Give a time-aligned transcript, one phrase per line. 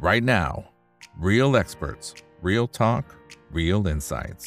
[0.00, 0.64] right now.
[1.18, 3.04] Real experts, real talk,
[3.52, 4.46] real insights.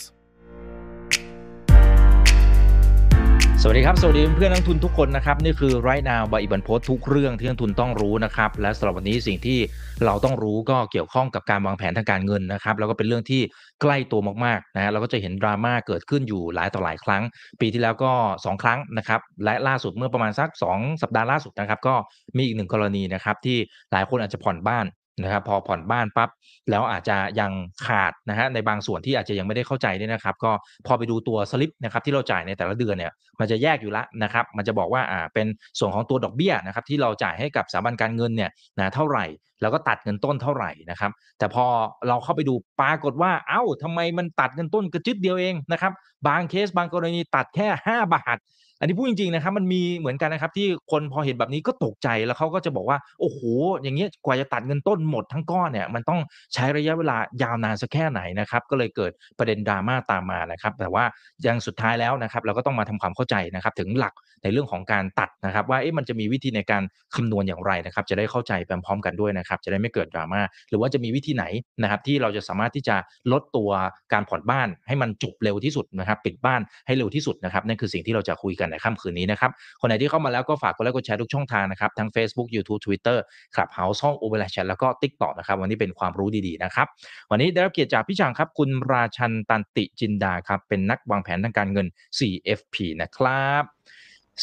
[3.61, 9.59] สวัสดีครับ สวัสดีเพื่อนนักทุนทุกคนนะครับ นี่คือ right now บอิบันโพสทุกเรื่องที่นักทุนต้องรู้นะครับ และสำหรับวันนี้สิ่งที่
[10.05, 13.41] เราต้องรู้ก็เกี่ยวข้องกับการวางแผนทางการเงินนะครับ แล้วก็เป็นเรื่องที่
[13.81, 17.23] ใกล้ตัวมากๆนะเราก็จะเห็นดราม่าเกิดขึ้นอยู่หลายต่อหลายครั้ง
[17.61, 21.95] ปีที่แล้วก็ 2 ครั้งนะครับ และล่าสุดเมื่อประมาณสัก 2 สัปดาห์ล่าสุดนะครับ ก็
[22.37, 23.57] มีอีกหนึ่งกรณีนะครับที่
[23.91, 24.87] หลายคนอาจจะผ่อนบ้าน
[25.21, 26.29] นะครับพอผ่อนบ้านปั๊บ
[26.69, 27.51] แล้วอาจจะยัง
[27.85, 30.51] ขาดนะฮะในบางส่วนที่อาจจะยังไม่ได้เข้าใจเนี่ยนะครับ ก็
[30.87, 35.47] พอไปดูตัวสลิปนะครับที่เราจ่ายในแต่ละเดือนเนี่ยมันจะแยกอยู่ละนะครับมันจะบอกว่าอ่าเป็น
[35.79, 39.25] ส่วนของตัวดอกเบี้ยนะครับที่เราจ่ายให้กับสถาบันการเงินเนี่ยนะเท่าไหร่
[39.61, 41.65] แล้วก็ตัดเงินต้นเท่าไหร่นะครับ แต่พอ
[42.07, 45.91] เราเข้าไปดูปรากฏว่าเอ้าทำไมมันตัดเงินต้นกระจิตเดียวเองนะครับ
[46.27, 48.37] บางเคสบางกรณีตัดแค่ 5 บาท
[48.83, 53.39] อันนี้พูดจริงๆนะครับมันมีเหมือนกันนะครับ ที่คนพอเห็นแบบนี้ก็ตกใจแล้วเขาก็จะบอกว่าโอ้โห
[53.83, 56.19] อย่างเงี้ยกว่าจะตัดเงินต้นหมดทั้งก้อนเนี่ยมันต้อง
[56.53, 61.03] ใช้ระยะเวลายาวนานสักแค่ไหนนะครับ ก็เลยเกิดประเด็นดราม่าตามมานะครับ แต่ว่า
[61.45, 66.83] ยังสุดท้ายแล้วนะครับ เราก็ต้องมาทำความเข้าใจนะครับ ถึงหลักในเรื่องของการตัดนะครับ ว่าเอ๊ะมันจะมีวิธีในการ
[67.15, 71.45] คำนวณอย่างไรนะครับ จะได้เข้าใจไปพร้อมกันด้วยนะครับ จะได้ไม่เกิดดราม่าหรือว่าจะมีวิธีไหน
[71.81, 72.95] นะครับ ที่เราจะสามารถที่จะ
[73.31, 73.69] ลดตัว
[74.13, 83.17] การผ่อนบ้านให้มันจบเร็วที่สุดนะครับ ปิดบ้านให้เร็วที่สุดนะครับนั่นคือสิ่งที่เราจะคุยกันในค่ำคืนนี้นะครับ คนไหนที่เข้ามาแล้วก็ฝากกดไลค์กดแชร์ทุกช่องทางนะครับ ทั้ง Facebook YouTube Twitter
[83.55, 86.87] Clubhouse ห้องโอเวอร์แชแล้วก็ TikTok นะครับ วันนี้เป็นความรู้ดีๆนะครับ
[87.31, 93.63] วันนี้ได้รับเกียรติจากพี่ช่างครับ คุณราชันตันติจินดาครับ เป็นนักวางแผนทางการเงิน CFP นะครับ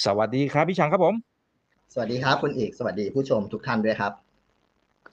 [0.04, 1.14] สวัสดีครับพี่ช่างครับผม
[1.92, 4.29] สวัสดีครับคุณเอกสวัสดีผู้ชมทุกท่านด้วยครับ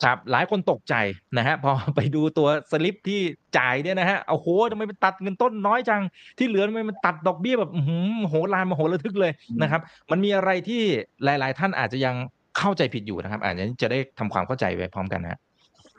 [0.05, 0.95] ครับหลายคนตกใจ
[1.37, 3.19] นะฮะพอไปดูตัวสลิปที่
[3.57, 6.01] จ่ายเนี่ยนะฮะโอ้โหทำไมมันตัดเงินต้นน้อยจัง
[6.37, 9.81] ที่เหลือทำไมมันตัดดอกเบี้ยแบบอื้อหือโหรานมาโหระทึกเลยอืมนะครับ
[10.11, 10.81] มันมีอะไรที่
[11.23, 12.15] หลาย ๆ ท่านอาจจะยัง
[12.57, 15.39] เข้าใจผิดอยู่นะครับอาจจะจะได้ทำความเข้าใจไปพร้อมกันนะฮะ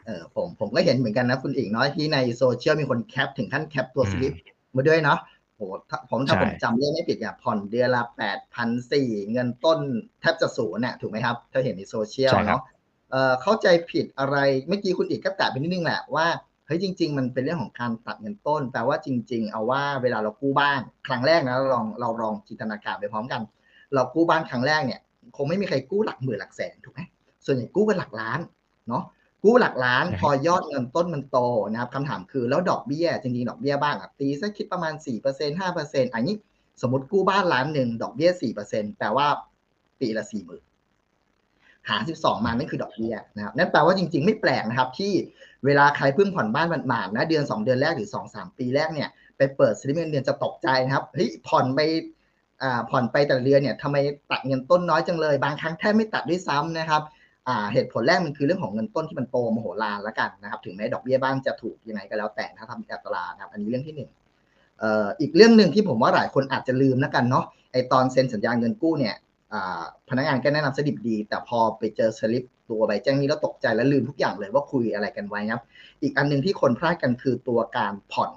[0.06, 4.32] เออผมผมก็เห็นเหมือนกันนะคุณเอกน้อยที่ในโซเชียลมีคนแคปถึงขั้นแคปตัวอืมสลิป
[4.76, 5.18] มาด้วยเนาะ
[5.56, 9.78] โหถ้าผมถ้าใช่ผมจำเลขไม่ผิดเนี่ยผ่อนเดือนละแปดพันสี่เงินต้น
[10.20, 12.62] แทบจะศูนย์เนี่ยถูกไหมครับถ้าเห็นในโซเชียลใช่ครับเนาะ
[13.10, 14.36] เอ่อเข้าใจผิดอะไร
[14.68, 16.26] เมื่อกี้คุณเอกก็แตะไปนิดนึงแหละว่า
[16.66, 23.40] เฮ้ยจริง ๆ มันเป็นเรื่องของการตัดเงินต้นแต่ว่าจริง ๆ เอาว่าเวลาเรากู้บ้านครั้งแรกนะเราลองเราลองจินตนาการไปพร้อมกัน
[23.94, 25.00] เรากู้บ้านครั้งแรกเนี่ย
[25.36, 27.00] คงไม่มีใครกู้หลักหมื่นหลักแสนถูกไหม
[27.44, 28.40] ส่วนใหญ่กู้กันหลักล้าน
[28.88, 29.02] เนาะ
[29.44, 31.38] กู้หลักล้านใช่พอยอดเงินต้นมันโต
[31.70, 34.94] นะครับคำถามคือแล้วดอกเบี้ยจริงๆดอกเบี้ยบ้านอะตีสักคิดประมาณ
[35.28, 36.34] 4% 5%อันนี้
[36.82, 38.30] สมมติกู้บ้านล้านหนึ่งดอกเบี้ย
[38.64, 39.26] 4%แปลว่า
[40.00, 40.67] ปีละ4 0,000
[41.88, 45.12] หาร 12 มานั่นคือดอกเบี้ยนะครับนั่นแปลว่าจริง ๆ ไม่แปลกนะครับที่
[45.66, 51.80] เวลาใครเพิ่งผ่อนบ้านหมาดๆนะเดือน 2 เดือนแรกหรือ 2 3 ปีแรกเนี่ยไปเปิดสลิปเงินเดือนจะตกใจนะครับเฮ้ยผ่อนไป
[52.62, 53.96] อ่าผ่อนไปแต่เดือนเนี่ยทำไม
[54.30, 57.02] ตัดเงินต้นน้อยจังเลย บางครั้งแทบไม่ตัดด้วยซ้ำนะครับ
[57.48, 64.10] อ่าเหตุผลแรกมันคือเรื่องของเงินต้นที่มันโตมโหฬารแล้วกันนะครับถึงแม้ดอกเบี้ยบ้านจะถูกยังไงก็แล้วแต่ถ้าทำอัตรานะครับอันนี้เรื่องที่หนึ่ง
[64.82, 69.14] อ่ออีกเรื่องหนึ่งที่ผมว่าหลายคนอาจจะลืมแล้วกันเนาะไอตอนเซ็นสัญญาเงินกู้เนี่ย
[70.08, 75.62] พนักงานก็แนะนำสลิปดี แต่พอไปเจอสลิปตัวใบแจ้งนี้แล้วตกใจแล้วลืมทุกอย่างเลยว่าคุยอะไรกันไว้นะครับ
[76.02, 78.30] อีกอันหนึ่งที่คนพลาดกันคือตัวการผ่อน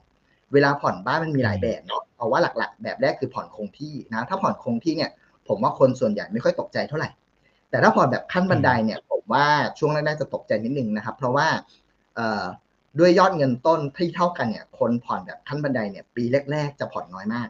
[0.53, 5.11] เวลาผ่อนบ้านมันมีหลายแบบเนาะเอาว่าหลักๆ แบบแรกคือผ่อนคงที่นะถ้าผ่อนคงที่เนี่ย
[5.47, 7.09] ผมว่าคนส่วนใหญ่ไม่ค่อยตกใจเท่าไหร่
[7.69, 9.45] แต่ถ้าผ่อนแบบขั้นบันไดเนี่ยผมว่า
[9.79, 11.47] ช่วงแรกๆจะตกใจนิดนึงนะครับ เพราะว่า
[12.99, 17.49] ด้วยยอดเงินต้นที่เท่ากันเนี่ย คนผ่อนแบบขั้นบันไดเนี่ย ปีแรก ๆ จะผ่อนน้อยมาก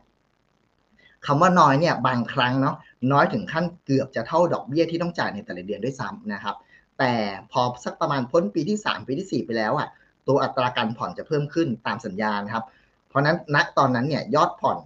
[1.25, 2.75] คำว่าน้อยเนี่ย บางครั้งเนาะ
[3.11, 6.55] น้อยถึงขั้นเกือบจะเท่าดอกเบี้ยที่ต้องจ่ายในแต่ละเดือนด้วยซ้ำนะครับ
[6.99, 7.13] แต่
[7.51, 9.87] พอสักประมาณพ้นปีที่สามปีที่สี่ไปแล้วอะ
[10.27, 12.65] ตัวอัตราการผ่อนจะเพิ่มขึ้นตามสัญญานะครับ
[13.09, 14.77] เพราะนั้นณตอนนั้นเนี่ยยอดผ่อน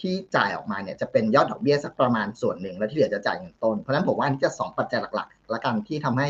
[0.00, 6.28] ที่จ่ายออกมาเนี่ยจะเป็นยอดดอกเบี้ยสักประมาณส่วนหนึ่ง แล้วที่เหลือจะจ่ายเงินต้น เพราะนั้นผมว่าอันนี้จะสองปัจจัยหลักๆละกันที่ทำให้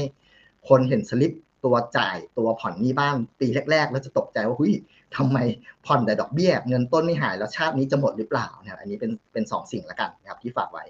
[0.68, 1.32] คนเห็นสลิป
[1.64, 4.72] ตัวจ่ายตัวผ่อนนี้บ้านปีแรก ๆ แล้วจะตกใจว่าหุ้ย
[5.16, 5.38] ทำไม
[5.86, 10.84] ผ่อนแต่ดอกเบี้ย เงินต้นไม่หายแล้วชาตินี้จะหมดหรือเปล่านะครับอันนี้เป็นเป็นสองสิ่งละกันนะครับที่ฝากไว้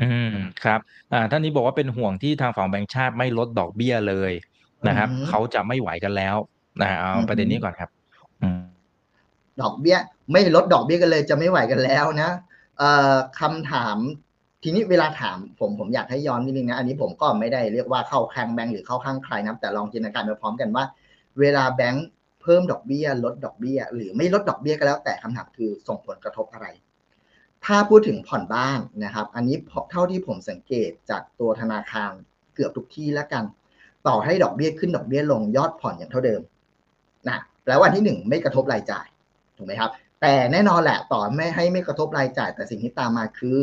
[0.00, 0.80] อืมอืมครับ
[1.12, 4.32] อ่าท่านนี้บอกว่าเป็นห่วงที่ทางฝั่งแบงก์ชาติไม่ลดดอกเบี้ยเลย
[4.88, 6.36] นะครับอือฮึเขาจะไม่ไหวกันแล้ว
[6.80, 7.90] นะเอาอือฮึประเด็นนี้ก่อนครับ
[8.42, 8.60] อืม
[9.62, 9.96] ดอกเบี้ย
[10.32, 12.30] ไม่ลดดอกเบี้ยกันเลย จะไม่ไหวกันแล้วนะ
[12.78, 13.96] เอ่อคำถาม
[14.62, 20.84] ทีนี้เวลาถามผมผมอยากให้ย้อนนิดนึงนะอันนี้ผมก็ไม่ได้เรียกว่าเข้าข้างแบงก์หรือเข้าข้างใครนะแต่ลองจินตนาการไปพร้อมกันว่า
[21.40, 22.06] เวลาแบงก์
[22.42, 26.66] เพิ่มดอกเบี้ย ลดดอกเบี้ย หรือไม่ลดดอกเบี้ยก็แล้วแต่คำถามคือส่งผลกระทบอะไร
[27.66, 29.56] ถ้าพูดถึงผ่อนบ้านนะครับ อันนี้
[29.90, 32.12] เท่าที่ผมสังเกตจากตัวธนาคาร
[32.54, 33.44] เกือบทุกที่แล้วกัน
[34.06, 36.40] ต่อให้ดอกเบี้ยขึ้นดอกเบี้ยลงยอดผ่อนอย่างเท่าเดิม
[37.28, 39.06] นะแปลว่าอันที่หนึ่งไม่กระทบรายจ่าย
[39.56, 39.90] ถูกไหมครับ
[40.20, 43.60] แต่แน่นอนแหละต่อไม่ให้ไม่กระทบรายจ่าย แต่สิ่งที่ตามมาคือ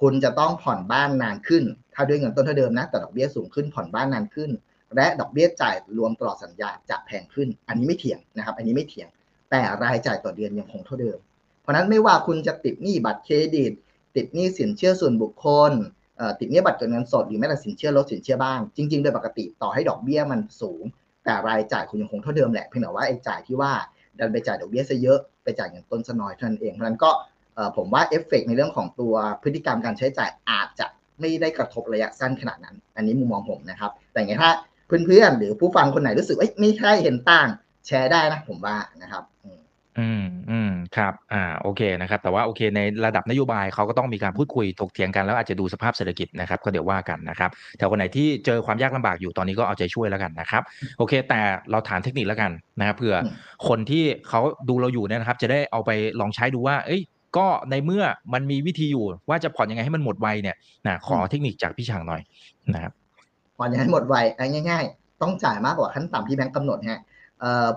[0.00, 4.50] คุณจะต้องผ่อนบ้านนานขึ้น ถ้าด้วยเงินต้นเท่าเดิมนะแต่ดอกเบี้ยสูงขึ้นผ่อนบ้านนานขึ้น
[4.96, 9.08] และดอกเบี้ยจ่ายรวมตลอดสัญญาจะแพงขึ้น อันนี้ไม่เถียงนะครับ อันนี้ไม่เถียง
[9.50, 11.18] แต่รายจ่ายต่อเดือนยังคงเท่าเดิม
[11.62, 13.72] เพราะนั้นไม่ว่าคุณจะติดหนี้บัตรเครดิต
[14.16, 15.72] ติดหนี้สินเชื่อส่วนบุคคล
[16.40, 20.82] ติดหนี้บัตรเงินสดหรือแม้แต่สินเชื่อลดสินเชื่อบ้าง จริงๆ โดยปกติต่อให้ดอกเบี้ยมันสูง
[21.24, 23.72] แต่รายจ่ายคุณยังคงเท่าเดิมแหละเพียงแต่ว่าไอ้จ่ายที่ว่า
[24.18, 27.10] ดันไปจ่ายดอกเบี้ยซะเยอะไปจ่ายเงินต้นซะน้อยเท่านั้นเองเพราะนั้นก็
[27.76, 30.86] ผมว่าเอฟเฟกในเรื่องของตัวพฤติกรรมการใช้จ่ายอาจจะ
[31.20, 34.50] ไม่ได้กระทบระยะสั้นขนาดนั้น อันนี้มุมมองผมนะครับ แต่ไงถ้า
[34.86, 37.48] เพื่อนๆหรือผู้ฟังคนไหนรู้สึกว่าไม่ใช่เห็นต่าง
[37.86, 39.24] แชร์ได้นะผมว่านะครับ
[39.98, 50.62] อืม อืม ครับ อ่า โอเคนะครับ แต่ว่าโอเคในระดับนโยบายเขาก็ต้องมีการพูดคุยถกเถียงกันแล้วอาจจะดูสภาพเศรษฐกิจนะครับ ก็เดี๋ยวว่ากันนะครับ แต่คนไหนที่เจอความยากลำบากอยู่ตอนนี้ก็เอาใจช่วยแล้วกันนะครับ
[50.98, 51.40] โอเค แต่
[51.70, 53.16] เราถามเทคนิคแล้วกันนะครับเผื่อ
[53.68, 55.90] คนที่เขาดูเราอยู่เนี่ยนะครับ จะได้เอาไป
[56.20, 57.02] ลองใช้ดูว่า เอ้ย
[57.36, 60.56] ก็ในเมื่อมันมีวิธีอยู่ว่าจะผ่อนยังไงให้มันหมดไวเนี่ย
[60.86, 62.22] นะขอเทคนิคจากพี่ช่างหน่อย
[62.74, 62.92] นะครับ
[63.58, 64.16] ผ่อนยังไงหมดไว
[64.70, 67.00] ง่าย ๆ ต้องจ่ายมากกว่าขั้นต่ำที่แบงก์กำหนดฮะ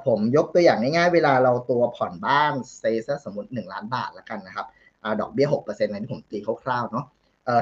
[0.06, 4.68] ผมยกตัวอย่างง่ายๆ เวลาเราตัวผ่อนบ้านเซซสมมติ 1 ล้านบาทแล้วกันนะครับ
[5.04, 7.06] อดอกเบี้ย6%ในที่ผมตีคร่าวๆเนาะ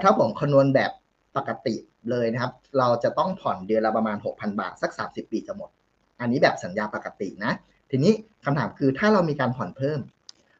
[0.04, 0.92] ถ้าผมคำนวณแบบ
[1.38, 1.76] ปกติ
[2.10, 5.70] เลยนะครับ เราจะต้องผ่อนเดือนละประมาณ 6,000 บาท สัก 30 ปีจะหมด
[6.20, 7.54] อันนี้แบบสัญญาปกตินะ
[7.92, 8.14] ทีนี้
[8.46, 10.00] คำถามคือถ้าเรามีการผ่อนเพิ่ม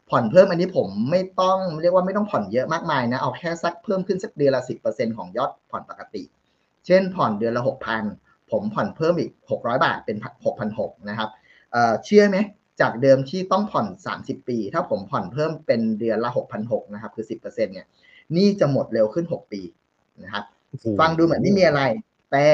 [0.10, 6.24] ผ่อนเพิ่มอันนี้ผมไม่ต้องเรียกว่าไม่ต้องผ่อนเยอะมากมายนะ เอาแค่สักเพิ่มขึ้นสักเดือนละ 10%ของยอดผ่อนปกติ
[6.86, 10.18] เช่นผ่อนเดือนละ 6,000 ผมผ่อนเพิ่มอีก 600 บาทเป็น
[10.64, 11.30] 6,600นะครับ
[12.06, 12.38] เชื่อไหม
[12.82, 16.30] จากเดิมที่ต้องผ่อน 30 ปี ถ้าผมผ่อนเพิ่มเป็นเดือนละ
[16.62, 17.88] 6,600นะครับคือ 10%เนี่ย
[18.36, 19.62] นี่จะหมดเร็วขึ้น 6 ปี
[20.24, 20.44] นะครับ
[21.00, 21.82] ฟังดูเหมือนไม่มีอะไร
[22.32, 22.46] แต่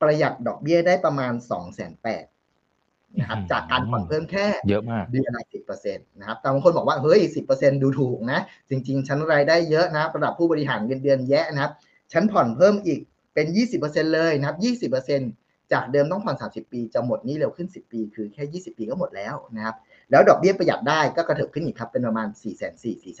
[0.00, 11.72] ประหยัดดอกเบี้ยได้ประมาณ 2 8 0 0 0นะครับจากการผ่อนเพิ่มแค่เยอะมากเดือนละสิบเปอร์เซ็นต์นะครับแต่บางคนบอกว่า เฮ้ยสิบเปอร์เซ็นดูถูกนะ จริง ๆ ฉันรายได้เยอะนะ ระดับผู้บริหารเงินเดือนแย่นะครับ
[12.12, 13.00] ฉันผ่อนเพิ่มอีก
[13.36, 13.80] เป็นยี่สิบ
[14.14, 15.30] เลยนะครับยี่สิบเปอร์เซ็นต์
[15.72, 19.76] จากเดิมต้องผ่อน30 ปี จะหมดนี้เร็วขึ้น 10 ปี คือแค่ 20 ปีก็หมดแล้วนะครับ
[20.10, 23.20] แล้วดอกเบี้ยประหยัดได้ก็กระเถิบขึ้นอีกครับเป็นประมาณ 4 4 0 0 0 4 4 5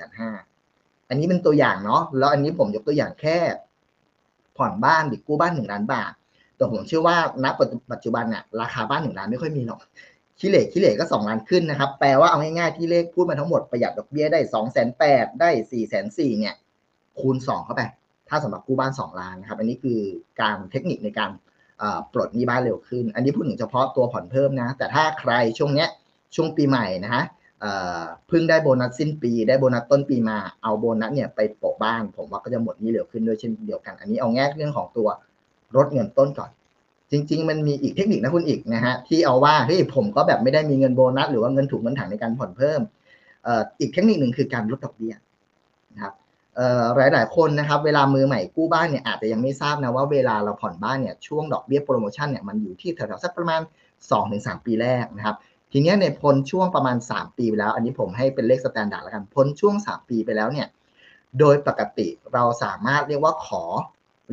[0.58, 3.38] 0อันนี้เป็นตัวอย่างเนาะแล้วอันนี้ผมยกตัวอย่างแค่
[4.56, 6.12] ผ่อนบ้านหรือกู้บ้านหนึ่งล้านบาท
[6.56, 7.46] แต่ผมเชื่อว่าณ
[7.92, 9.80] ปัจจุบันเนี่ยราคาบ้านหนึ่งล้านไม่ค่อยมีหรอก
[10.40, 16.54] คิเลคิเลก็สองล้านขึ้นนะครับ แปลว่าเอาง่ายๆที่เลขพูดมาทั้งหมดประหยัดดอกเบี้ยได้สองแสนแปดได้สี่แสนสี่เนี่ย
[17.20, 17.82] คูณสองเข้าไป
[18.28, 20.00] ถ้าสำหรับกู้บ้านสองล้านนะครับ อันนี้คือ
[20.40, 21.30] การเทคนิคในการ
[22.12, 25.88] ปลดหนี้บ้านเร็วขึ้น อันนี้พูดถึงเฉพาะตัวผ่อนเพิ่มนะ แต่ถ้าใครช่วงเนี้ย
[26.34, 27.24] ช่วงปีใหม่นะฮะ
[28.28, 35.08] เพิ่งได้โบนัสสิ้นปี ได้โบนัสต้นปีมาเอาโบนัสเนี่ยไปโปะบ้าน ผมว่าก็จะหมดนี้เร็วขึ้นด้วยเช่นเดียวกัน อันนี้เอาแง่เรื่องของตัว
[35.76, 36.50] ลดเงินต้นก่อน
[37.10, 42.80] จริง ๆ มันมีอีกเทคนิคนะคุณอีกนะฮะที่เอาว่าเฮ้ยผมก็แบบไม่ได้มีเงินโบนัส หรือว่าเงินถูกเงินถังในการผ่อนเพิ่ม
[43.80, 45.14] อีกเทคนิคหนึ่งคือการลดดอกเบี้ย
[46.96, 53.60] หลายหลายคนนะครับเวลามือใหม่กู้บ้านเนี่ยอาจจะยังไม่ทราบนะว่าเวลาเราผ่อนบ้านเนี่ยช่วงดอกเบี้ยโปรโมชั่นเนี่ยมันอยู่ที่แถวๆสักประมาณ
[54.12, 55.36] 2-3 ปีแรกนะครับ
[55.72, 60.68] ทีนี้ในพ้นช่วงประมาณ 3 ปีไปแล้ว อันนี้ผมให้เป็นเลข standard แล้วกันพ้นช่วง 3 ปีไปแล้วเนี่ย
[61.38, 63.62] โดยปกติเราสามารถเรียกว่าขอ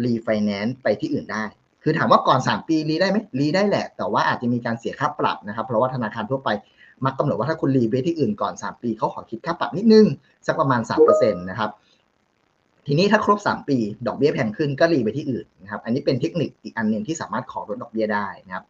[0.04, 1.44] รีไฟแนนซ์ไปที่อื่นได้
[1.84, 6.50] คือถามว่าก่อน 3 ปีรีได้ไหมรีได้แหละ แต่ว่าอาจจะมีการเสียค่าปรับนะครับ เพราะว่าธนาคารทั่วไป
[7.06, 10.06] มักกำหนดว่าถ้าคุณรีไปที่อื่นก่อน 3 ปีเขาขอคิดค่าปรับนิดนึง
[10.48, 10.82] สักประมาณ
[11.12, 11.70] 3%นะครับ
[12.88, 13.78] ทีนี้ถ้าครบ 3 ปี
[14.08, 18.66] ดอกเบี้ยแพงขึ้นก็รีไปที่อื่นนะครับ อันนี้เป็นเทคนิคอีกอันหนึ่งที่สามารถขอลดดอกเบี้ยได้นะครับ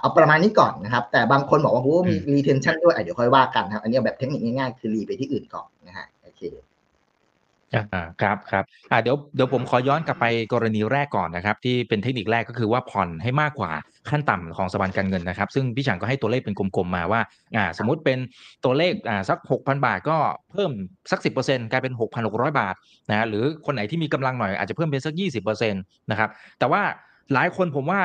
[0.00, 6.42] เอาประมาณนี้ก่อนนะครับ แต่บางคนบอกว่าโอ้มี retention ด้วยเดี๋ยวค่อยว่ากันครับ อันนี้แบบเทคนิคง่ายๆ คือรีไปที่อื่นก่อนนะฮะโอเค
[7.74, 13.72] อ่าครับครับอ่าเดี๋ยวเดี๋ยวผมขอย้อนกลับไปกรณีแรกก่อนนะครับ ที่เป็นเทคนิคแรกก็คือว่าผ่อนให้มากกว่า
[14.10, 17.20] ขั้นต่ำของสถาบันการเงินนะครับ ซึ่งพี่ฉางก็ให้ตัวเลขเป็นกลมๆมาว่า
[17.56, 18.18] อ่าสมมติเป็น
[18.64, 20.16] ตัวเลขอ่าสัก 6,000 บาทก็
[20.50, 20.70] เพิ่ม
[21.10, 21.92] สัก 10%กลายเป็น
[22.26, 22.74] 6,600 บาท
[23.10, 25.14] นะหรือคนไหนที่มีกำลังหน่อยอาจจะเพิ่มเป็นสัก
[25.46, 26.82] 20%นะครับแต่ว่า
[27.32, 28.00] หลายคนผมว่า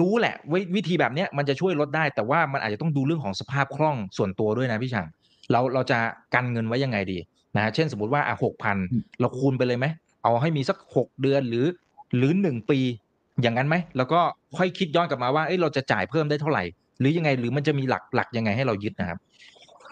[0.00, 0.34] รู้แหละ
[0.76, 5.06] วิธีแบบนี้มันจะช่วยลดได้ แต่ว่ามันอาจจะต้องดูเรื่องของสภาพคล่องส่วนตัวด้วยนะพี่ฉาง
[5.50, 5.98] เราเราจะ
[6.34, 7.18] กันเงินไว้ยังไงดี
[7.58, 8.76] นะเช่นสมมติว่าอะหกพัน
[9.20, 9.86] เราคูณไปเลยไหม
[10.22, 11.66] เอาให้มีสักหกเดือนหรือ
[12.16, 12.78] หรือหนึ่งปี
[13.42, 14.20] อย่างนั้นไหมแล้วก็
[14.56, 16.64] ค่อยคิดย้อนกลับมาว่าเอ้เราจะจ่ายเพิ่มได้เท่าไหร่
[16.98, 19.18] หรือยังไงหรือมันจะมีหลักหลักยังไงให้เรายึดนะครับ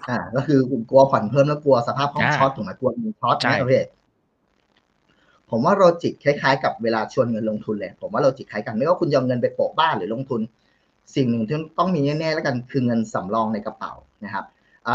[0.08, 0.58] อ่า ก็คือ
[0.90, 3.74] กลัวผ่อนเพิ่มแล้วกลัวสภาพคล่องช็อตถูกไหมกลัวมีช็อตนะโอเค
[5.50, 10.40] ผมว่า logic คล้ายๆ กับเวลาชวนเงินลงทุนเลยผมว่า logic คล้ายกันไม่ว่าคุณจะเงินไปโปะบ้านหรือลงทุน
[11.16, 13.92] สิ่งหนึ่งที่ต้องมีแน่ๆแล้วกันคือเงินสำรองในกระเป๋า
[14.24, 14.44] นะครับ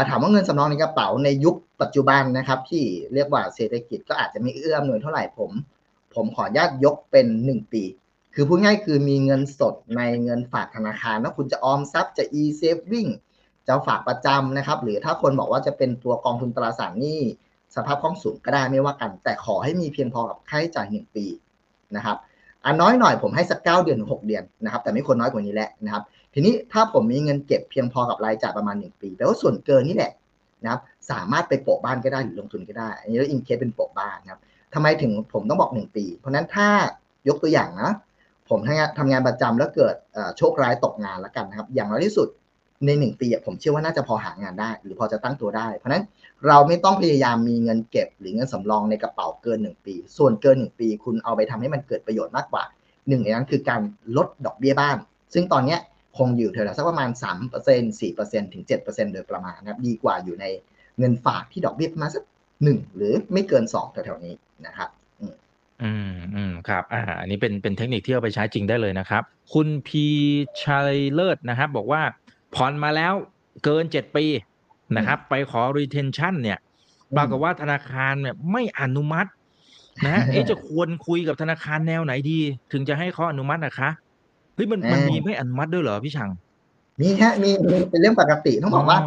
[0.08, 2.84] ถามว่าเงินสำรองในกระเป๋าในยุคปัจจุบันนะครับ ที่
[3.14, 5.50] เรียกว่าเศรษฐกิจก็อาจจะไม่เอื้อมหน่วยเท่าไหร่ผม
[6.14, 7.82] ผมขออนุญาตยกเป็นหนึ่งปี
[8.34, 13.10] คือพูดง่ายคือมีเงินสดในเงินฝากธนาคารนะคุณจะออมทรัพย์จะ e-saving
[13.66, 17.20] จะฝากประจำนะครับ หรือถ้าคนบอกว่าจะเป็นตัวกองทุนตราสารหนี้
[17.74, 21.26] สภาพคล่องสูงก็ได้ไม่ว่ากัน แต่ขอให้มีเพียงพอกับค่าใช้จ่ายหนึ่งปี
[21.96, 22.16] นะครับ
[22.64, 26.02] อะน้อยหน่อยผมให้สักเก้าเดือนถึงหกเดือนนะครับ แต่ไม่ควรน้อยกว่านี้แหละนะครับ
[26.34, 30.12] ทีนี้ถ้าผมมีเงินเก็บเพียงพอกับรายจ่ายประมาณหนึ่งปีแปลว่าส่วนเกินนี่แหละ
[30.62, 34.40] นะครับสามารถไปโปะบ้านก็ได้หรือลงทุนก็ได้ อันนี้เราอินเคสเป็นโปะบ้านนะครับ
[34.74, 36.68] ทำไมถึงผมต้องบอกหนึ่งปี เพราะฉะนั้นถ้า
[37.28, 37.90] ยกตัวอย่างนะ
[38.48, 39.94] ผมทำงานทำงานประจำแล้วเกิด
[40.38, 42.28] โชคร้ายตกงานแล้วกันนะครับ อย่างน้อยที่สุด
[42.86, 46.04] ในหนึ่งปีผมเชื่อว่าน่าจะพอหางานได้ หรือพอจะตั้งตัวได้ เพราะฉะนั้น
[46.46, 52.64] เราไม่ต้องพยายามมีเงินเก็บ หรือเงินสำรองในกระเป๋าเกินหนึ่งปี ส่วนเกินหนึ่งปี คุณเอาไปทำให้มันเกิดประโยชน์มากกว่า
[53.08, 53.80] หนึ่งในนั้นคือการ
[54.16, 54.96] ลดดอกเบี้ยบ้าน
[55.34, 55.76] ซึ่งตอนนี้
[56.18, 57.10] คงอยู่แถวๆสักประมาณ
[57.54, 60.46] 3% 4%ถึง 7%โดยประมาณนะครับ ดีกว่าอยู่ใน
[60.98, 62.22] เงินฝากที่ดอกเบี้ยประมาณสัก
[62.64, 64.34] หนึ่งหรือไม่เกินสองแถวๆนี้
[64.66, 64.88] นะครับ
[65.20, 70.06] อืมอืมครับ อ่า อันนี้เป็นเป็นเทคนิคที่เอาไปใช้จริงได้เลยนะครับ คุณพี
[70.62, 72.02] ชัยเลิศนะครับ บอกว่า
[72.54, 73.14] ผ่อนมาแล้ว
[73.64, 74.24] เกินเจ็ดปี
[74.96, 76.58] นะครับ ไปขอ retention เนี่ย
[77.16, 79.30] ปรากฏว่าธนาคารเนี่ยไม่อนุมัติ
[80.06, 82.40] นะเอ๊ะจะควรคุยกับธนาคารแนวไหนดี
[82.72, 83.90] ถึงจะให้เขาอนุมัตินะคะ
[84.54, 86.30] เฮ้ยมันมันมีไม่อนุมัติด้วยเหรอพี่ชัง
[87.00, 88.98] มีฮะมีมีเป็นเรื่องปกติต้องบอกว่า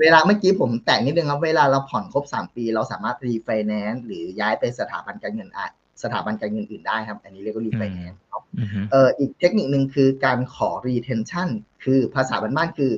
[0.00, 5.66] เวลาเมื่อกี้ผมแตะนิดนึงครับเวลาเราผ่อนครบสามปี เราสามารถรีไฟแนนซ์หรือย้ายไปสถาบันการเงินอะ
[6.02, 8.20] สถาบันการเงินอื่นได้ครับ อันนี้เรียกว่ารีไฟแนนซ์
[8.58, 11.48] อือฮึเอ่ออีกเทคนิคหนึ่งคือการขอ retention
[11.84, 12.92] คือภาษาบ้านๆคือ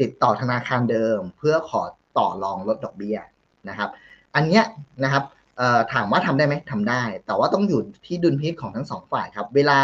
[0.00, 1.82] ติดต่อธนาคารเดิม เพื่อขอ
[2.18, 3.18] ต่อรองลดดอกเบี้ย
[3.68, 3.90] นะครับ
[4.34, 4.64] อันเนี้ย
[5.04, 5.24] นะครับ
[5.56, 9.78] เอ่อถามว่าทำได้ไหมทำได้ แต่ว่าต้องอยู่ที่ดุลพินิจของทั้งสองฝ่ายครับ เวลา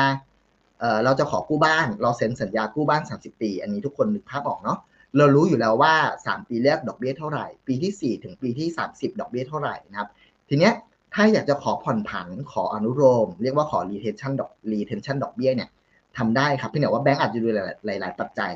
[1.04, 4.78] เราจะขอกู้บ้านเราเซ็นสัญญากู้บ้าน 30 ปี อันนี้ทุกคนนึกภาพออกเนาะ
[5.16, 5.94] เรารู้อยู่แล้วว่า
[6.24, 10.08] 3 ปีแรกดอกเบี้ยเท่าไหร่ ปีที่ 4 ถึงปีที่ 30 ดอกเบี้ยเท่าไหร่นะครับ
[10.48, 10.72] ทีเนี้ย
[11.14, 15.68] ถ้าอยากจะขอผ่อนผันขออนุโลมเรียกว่าขอ retention ดอก retention ดอกเบี้ยเนี่ย
[16.16, 17.46] ทำได้ครับเพียงแต่ว่าแบงก์อาจจะดู
[17.86, 18.52] หลายหลายปัจจัย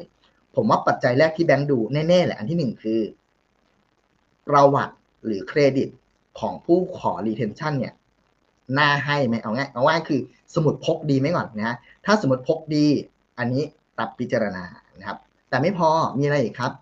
[0.56, 3.00] ผมว่าปัจจัยแรกที่แบงก์ดูแน่ๆแหละอันที่หนึ่งคือ
[4.48, 4.94] ประวัติ
[5.26, 5.88] หรือเครดิต
[6.40, 7.94] ของผู้ขอ retention เนี่ย
[8.78, 10.20] น่าให้ไหมเอาง่ายเอาง่ายคือ
[10.54, 12.86] สมุดพกดีไหมก่อนนะฮะ ถ้าสมุดพกดี
[13.38, 13.62] อันนี้
[14.00, 14.64] รับพิจารณา
[14.98, 15.18] นะครับ
[15.48, 16.72] แต่ไม่พอมีอะไรอีกครับ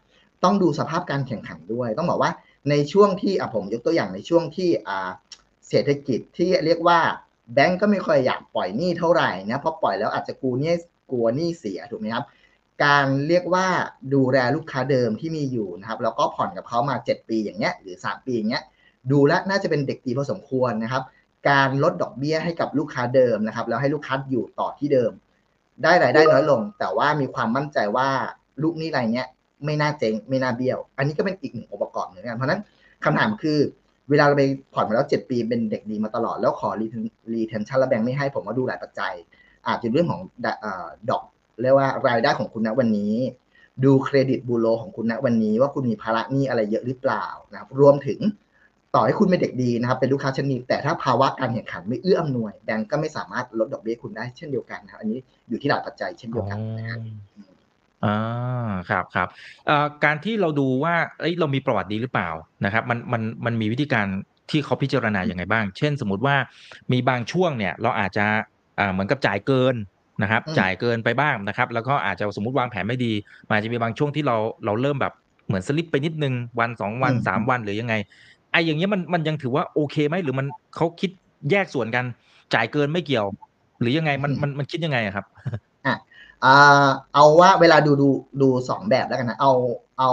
[0.45, 2.31] ต้องดูสภาพการแข่งขันด้วย ต้องบอกว่า
[2.71, 5.11] ในช่วงที่อะผมยกตัวอย่างในช่วงที่อ่า
[5.69, 6.99] เศรษฐกิจที่เรียกว่า
[7.55, 10.77] แบงก์ก็ไม่ค่อยอยากปล่อยหนี้เท่าไหร่นะเพราะปล่อยแล้วอาจจะกูเนี่ย
[11.11, 12.25] กลัวหนี้เสียถูกไหมครับ
[12.85, 13.67] การเรียกว่า
[14.15, 18.63] ดูแลลูกค้าเดิมที่มีอยู่นะครับ แล้วก็ผ่อนกับเขามา 7 ปีอย่างเงี้ยหรือ 3 ปีอย่างเงี้ย
[19.13, 21.03] ดูแลน่าจะเป็นเด็กดีพอสมควรนะครับ
[21.49, 25.13] การลดดอกเบี้ยให้กับลูกค้าเดิมนะครับ แล้วให้ลูกค้าอยู่ต่อที่เดิม
[25.83, 28.09] ได้รายได้น้อยลง แต่ว่ามีความมั่นใจว่า
[28.63, 29.27] ลูกนี้รายเนี้ย
[29.65, 32.61] ไม่น่าเจ๊งไม่น่าเบี้ยว อันนี้ก็เป็นอีกหนึ่งองค์ประกอบเหมือนกันเพราะนั้น
[33.05, 33.59] คำถามคือ
[34.11, 34.45] เวลาเราไป
[34.75, 36.71] ผ่อนมาแล้ว 7 ปีเป็นเด็กดีมาตลอด แล้วขอ
[37.35, 39.13] retention แล้วแบงค์ไม่ให้ผมว่าดูหลายปัจจัย
[39.69, 41.25] อาจจะเรื่องของดเอ่อดอก
[41.63, 43.15] เรียกว่ารายได้ของคุณณวันนี้
[43.85, 48.19] ดูเครดิตบูโรของคุณณวันนี้ว่าคุณมีภาระหนี้อะไรเยอะหรือเปล่านะครับรวมถึง
[48.95, 55.19] ต่อให้คุณเป็นเด็กดีนะครับ เป็นลูกค้าชั้นดีแต่ถ้าภาวะการแข่งขันไม่เอื้ออำนวยแบงก์ก็ไม่สามารถลดดอกเบี้ยคุณได้เช่นเดียวกันนะครับ อันนี้
[55.49, 56.99] อยู่ที่หลายปัจจัยเช่นเดียวกันนะครับ
[58.05, 59.29] อ่าครับครับ
[59.67, 62.31] เอ่อการที่เราดูว่าเอ้ยเรามีประวัติดีหรือเปล่า
[62.65, 64.07] นะครับ มันมันมันมีวิธีการ
[64.51, 66.37] ที่เขาพิจารณาอย่างไงบ้าง เช่น สมมุติว่า
[66.93, 68.27] มีบางช่วงเนี่ยเราอาจจะ
[68.79, 69.75] อ่าเหมือนกับจ่ายเกิน
[70.23, 73.13] นะครับอืมจ่ายเกินไปบ้างนะครับ แล้วก็อาจจะสมมติวางแผนไม่ดี
[73.47, 75.13] มันอาจจะมีบางช่วงที่เราเราเริ่มแบบ
[75.47, 77.95] เหมือนสลิปไปนิดนึงวันสองวันสามวันหรือยังไง
[78.53, 81.11] ไอ้อย่างเงี้ยมันมันยังถือว่าโอเคไหมหรือมันเขาคิด
[81.51, 82.05] แยกส่วนกัน
[82.55, 83.27] จ่ายเกินไม่เกี่ยว
[83.81, 85.27] หรือยังไงมันมันมันคิดยังไงอะครับ
[85.87, 88.09] อ่าเอาว่าเวลาดูดู
[88.43, 89.53] ดูสองแบบแล้วกันนะเอา
[89.99, 90.11] เอา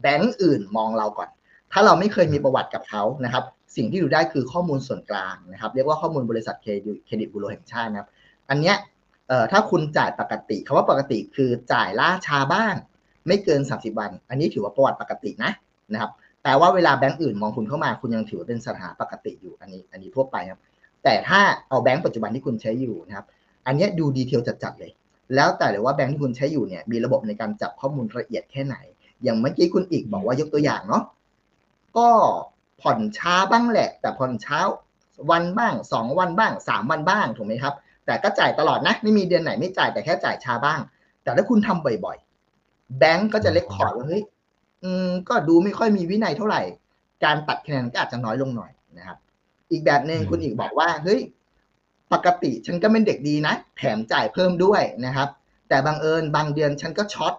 [0.00, 1.28] แบงก์อื่นมองเราก่อน
[1.72, 3.44] ถ้าเราไม่เคยมีประวัติกับเขานะครับ
[3.76, 6.66] สิ่งที่ดูได้คือข้อมูลส่วนกลางนะครับ เรียกว่าข้อมูลบริษัทเค
[7.10, 8.08] รดิตบูโรแห่งชาตินะครับ
[8.50, 8.76] อันเนี้ย
[9.28, 12.74] เอ่อถ้าคุณจ่ายปกติคำว่าปกติคือจ่ายล่าช้าบ้าง
[13.26, 15.52] ไม่เกิน 30 วัน อันนี้ถือว่าประวัติปกตินะ
[15.92, 16.10] นะครับ
[16.44, 20.60] แต่ว่าเวลาแบงก์อื่นมองคุณเข้ามาคุณยังถือว่าเป็นสถานะปกติอยู่อันนี้ อันนี้ทั่วไปครับ
[21.04, 23.26] แต่ถ้าเอาแบงก์ปัจจุบันที่คุณใช้อยู่นะครับ
[23.66, 24.90] อันนี้ดูดีเทลจัดๆเลย
[25.34, 28.76] แล้วแต่เลยว่าแบงก์ที่คุณใช้อยู่เนี่ยมีระบบในการจับข้อมูลละเอียดแค่ไหน
[29.24, 31.02] อย่างเมื่อกี้คุณอีกบอกว่ายกตัวอย่างเนาะ
[31.96, 32.08] ก็
[32.80, 34.60] ผ่อนช้าบ้างแหละ แต่ผ่อนเช้า
[35.30, 37.74] วันบ้างสองวันบ้างสามวันบ้างถูกไหมครับ
[38.06, 40.80] แต่ก็จ่ายตลอดนะ ไม่มีเดือนไหนไม่จ่ายแต่แค่จ่ายช้าบ้าง
[41.22, 44.22] แต่ถ้าคุณทำบ่อยๆ แบงก์ก็จะเล็กคอร์ดว่าเฮ้ย
[44.84, 46.62] อืมก็ดูไม่ค่อยมีวินัยเท่าไหร่
[47.24, 49.18] การตัดคะแนนก็อาจจะน้อยลงหน่อยนะครับ
[49.70, 51.20] อีกแบบหนึ่งอืมคุณอีกบอกว่าเฮ้ย
[52.12, 55.28] ปกติฉันก็เป็นเด็กดีนะ แถมจ่ายเพิ่มด้วยนะครับ
[55.68, 57.34] แต่บังเอิญบางเดือนฉันก็ช็อต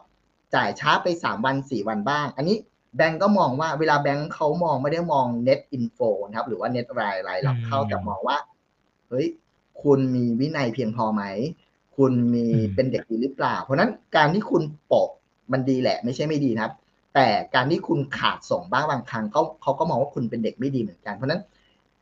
[0.56, 2.58] จ่ายช้าไป 3 วัน 4 วันบ้าง อันนี้
[2.98, 8.38] แบงก์ก็มองว่าเวลาแบงก์เขามองไม่ได้มอง net inflow นะครับ หรือว่า net รายรายรับเข้าอืมแต่มองว่า
[9.10, 9.28] เฮ้ย
[9.84, 11.24] คุณมีวินัยเพียงพอไหม
[11.98, 15.10] คุณมีอืมเป็นเด็กดีหรือเปล่า เพราะฉะนั้นการที่คุณโปะ
[15.52, 16.74] มันดีแหละ ไม่ใช่ไม่ดีนะครับ
[17.16, 21.42] แต่การที่คุณขาดส่งบ้างบางครั้งเขาเขาก็มองว่าคุณเป็นเด็กไม่ดีเหมือนกัน เพราะฉะนั้น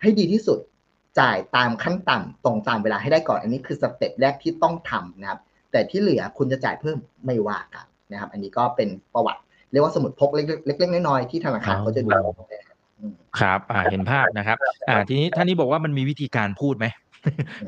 [0.02, 0.60] ให้ดีที่สุด
[1.20, 5.40] จ่ายตามขั้นต่ำตรงตามเวลาให้ได้ก่อนอันนี้คือสเต็ปแรกที่ต้องทำนะครับ
[5.72, 12.12] แต่ที่เหลือคุณจะจ่ายเพิ่มไม่ว่ากันนะครับ อันนี้ก็เป็นประวัติเรียกว่าสมุดพกเล็กๆน้อยๆที่ธนาคารเขาจะดู
[13.40, 14.58] ครับอ่าเห็นภาพนะครับ
[14.90, 16.86] อ่าทีนี้ท่านนี้บอกว่ามันมีวิธีการพูดไหม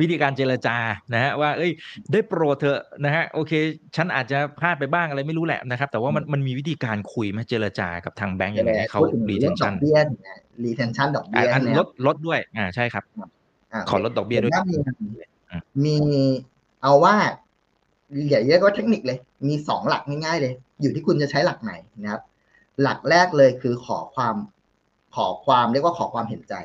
[0.01, 0.77] วิธีการเจรจา
[1.13, 1.71] นะฮะว่าเอ้ย
[2.11, 3.51] ได้โปรดเถอะนะฮะโอเค
[3.95, 14.77] ฉันอาจจะพลาดไปบ้างอะไรไม่รู้แหละนะครับ แต่ว่ามันมันมีวิธีการคุยไหมเจรจากับทางแบงก์ยังไงให้เขาพูดถึงรีเรื่เทองนดชั่อนกเบี้ยเนี่ยรีเทนชั่นดอกเบี้ยอันเนี่ยลดลดด้วยอ่าใช่ครับาขอลดดอกเบี้ยด้วยผมว่ามี
[15.51, 15.97] อืมมี
[16.81, 17.15] เอาว่า
[18.29, 22.21] อย่าเรียกว่าเทคนิคเลย มีสองหลักง่ายๆเลย อยู่ที่คุณจะใช้หลักไหนนะครับ
[22.81, 24.35] หลักแรกเลยคือขอความ
[25.15, 26.55] ขอความเรียกว่าขอความเห็นใจ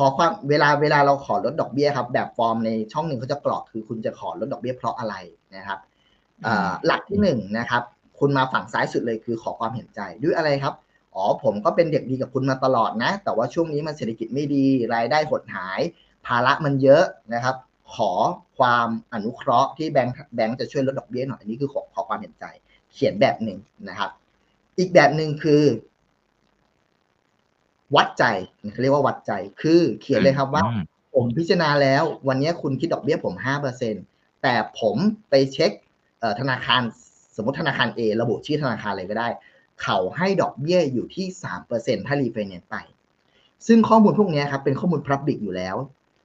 [0.00, 5.14] นะครับขอความเวลาเวลาเราขอลดดอกเบี้ยครับ แบบฟอร์มในช่องหนึ่งเขาจะกรอกคือคุณจะขอลดดอกเบี้ยเพราะอะไร
[5.56, 5.78] นะครับ
[6.42, 7.82] เอ่อหลักที่หนึ่งนะครับ
[8.18, 10.74] คุณมาฝั่งซ้ายสุดเลยคือขอความเห็นใจด้วยอะไรครับ
[11.14, 15.80] อ๋อผมก็เป็นเด็กดีกับคุณมาตลอดนะ แต่ว่าช่วงนี้มันเศรษฐกิจไม่ดีรายได้หดหาย
[16.26, 17.56] ภาระมันเยอะนะครับ
[17.94, 18.10] ขอ
[18.58, 22.44] ความอนุเคราะห์ที่แบงค์แบงค์จะช่วยลดดอกเบี้ยหน่อยอันนี้คือขอขอความเห็นใจ
[22.92, 24.10] เขียนแบบหนึ่งนะครับ
[24.78, 25.62] อีกแบบหนึ่งคือ
[27.96, 28.24] วัดใจ
[28.72, 30.82] เขาเรียกว่าวัดใจคือเขียนเลยครับว่าอืม
[31.14, 33.94] ผมพิจารณาแล้ว วันนี้คุณคิดดอกเบี้ยผมห้าเปอร์เซ็น
[34.42, 34.96] แต่ผม
[35.30, 35.70] ไปเช็ค
[36.20, 36.82] เอ่อธนาคาร
[37.36, 39.28] สมมติธนาคาร A ระบุชื่อธนาคารเลยก็ได้
[39.82, 42.76] เขาให้ดอกเบี้ยอยู่ที่สามเปอร์เซ็นต์ถ้ารีไฟแนนซ์ไป
[43.66, 45.76] ซึ่งข้อมูลพวกนี้ครับเป็นข้อมูล Public อยู่แล้ว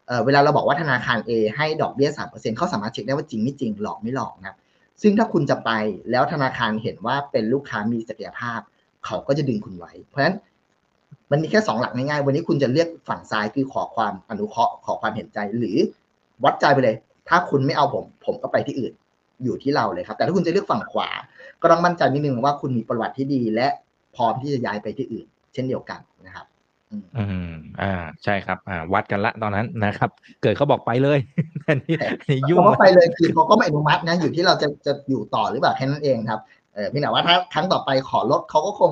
[0.08, 4.58] เอ่อเวลาเราบอกว่าธนาคาร A ให้ดอกเบี้ยสามเปอร์เซ็นต์เขาสามารถเช็คได้ว่าจริงไม่จริงหลอกไม่หลอกนะครับ
[5.02, 5.72] ซึ่งถ้าคุณจะไป
[6.12, 8.60] แล้วธนาคารเห็นว่าเป็นลูกค้ามีศักยภาพ
[9.06, 10.36] เขาก็จะดึงคุณไว้ เพราะฉะนั้น
[11.32, 15.78] มันมีแค่สองหลักง่ายๆ วันนี้คุณจะเลือกฝั่งซ้ายคือขอความอนุเคราะห์ขอความเห็นใจหรือ
[16.44, 16.96] วัดใจไปเลย
[17.30, 18.94] ถ้าคุณไม่เอาผม ผมก็ไปที่อื่น
[19.44, 21.10] อยู่ที่เราเลยครับ แต่ถ้าคุณจะเลือกฝั่งขวา
[21.62, 23.68] ก็ต้องมั่นใจนิดนึงว่าคุณมีประวัติที่ดี และ
[24.16, 26.46] พร้อมที่จะย้ายไปที่อื่น เช่นเดียวกันนะครับ
[26.92, 30.10] อืมอืมอ่า ใช่ครับ อ่า วัดกันละตอนนั้นนะครับ
[30.42, 31.20] เกิดเขาบอกไปเลย
[31.70, 36.40] อันนี้อันนี้ยุ่งเขาก็ละไปเลยคือเขาก็ไม่อนุมัตินะอยู่ที่เราจะจะอยู่ต่อหรือเปล่าแค่นั้นเองครับ
[36.74, 38.92] เออพี่หนาว่าถ้าครั้งต่อไปขอลดเขาก็คง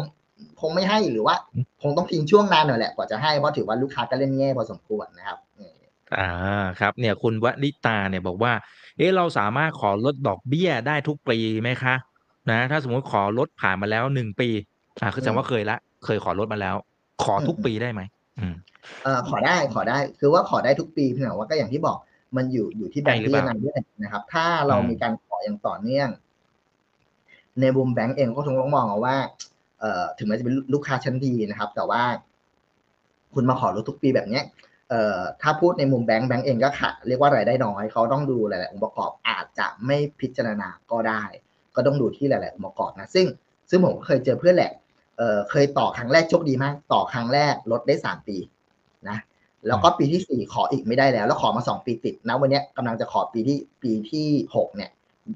[0.62, 1.36] คงไม่ให้หรือว่า
[1.82, 5.76] คงต้องทิ้งช่วงนานหน่อยแหละกว่าจะให้เพราะถือว่าลูกค้าก็เล่นแง่พอสมควรนะครับเออ
[6.18, 6.30] อ่า
[6.80, 8.54] ครับเนี่ยคุณวลิตาเนี่ยบอกว่า
[8.98, 11.96] เอ๊ะเราสามารถขอลดดอกเบี้ยได้ทุกปีไหมคะ
[12.52, 14.50] นะถ้าสมมติขอลดผ่านมาแล้วหนึ่งปี
[15.02, 16.76] อ่าคือแสดงว่าเคยละ เคยขอลดมาแล้ว
[17.24, 18.02] ขอทุกปีได้ไหม
[18.40, 18.56] อืม
[19.04, 21.98] เอ่อขอได้ขอได้คือว่าขอได้ทุกปีเพียงแต่ว่าก็อย่างที่บอก
[22.38, 26.10] มันอยู่อยู่ที่แบงค์ใช่หรือพิเปจาล่ารณาด้วยนะครับ ถ้าเราอืมมีการขออย่างต่อเนื่อง
[27.62, 29.51] ในมุมแบงก์เองก็คงต้องมองเอาว่าเอ่อ
[30.18, 32.02] ถึงแม้จะเป็นลูกค้าชั้นดีนะครับ แต่ว่า
[33.34, 34.44] คุณมาขอลดทุกปีแบบเนี้ย
[34.90, 41.24] เอ่อถ้าพูดในมุมแบงก์แบงก์เองก็ขาดเรียกว่ารายได้น้อยเขาต้องดูหลายๆองค์ประกอบอาจจะไม่พิจารณาก็ได้
[41.76, 43.26] ก็ต้องดูที่หลายๆองค์ประกอบนะซึ่ง
[43.70, 44.72] ซึ่งผมเคยเจอเพื่อนแหละ
[45.18, 48.38] เอ่อเคยต่อครั้งแรกโชคดีมาก ต่อครั้งแรกลดได้สามปี
[49.10, 49.18] นะ
[49.68, 54.92] แล้วก็ปีที่สี่ขออีกไม่ได้แล้ว แล้วขอมาสองปีติดนะวันนี้ยกำลังจะขอปีที่ปีที่หกเนี่ย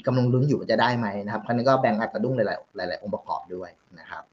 [0.07, 4.23] กำลังลุ้นอยู่ว่าจะได้ไหมนะครับครั้นี้ก็แบ่งอาจจะดุ้งหลายๆหลาย ๆ องค์ประกอบด้วยนะครับ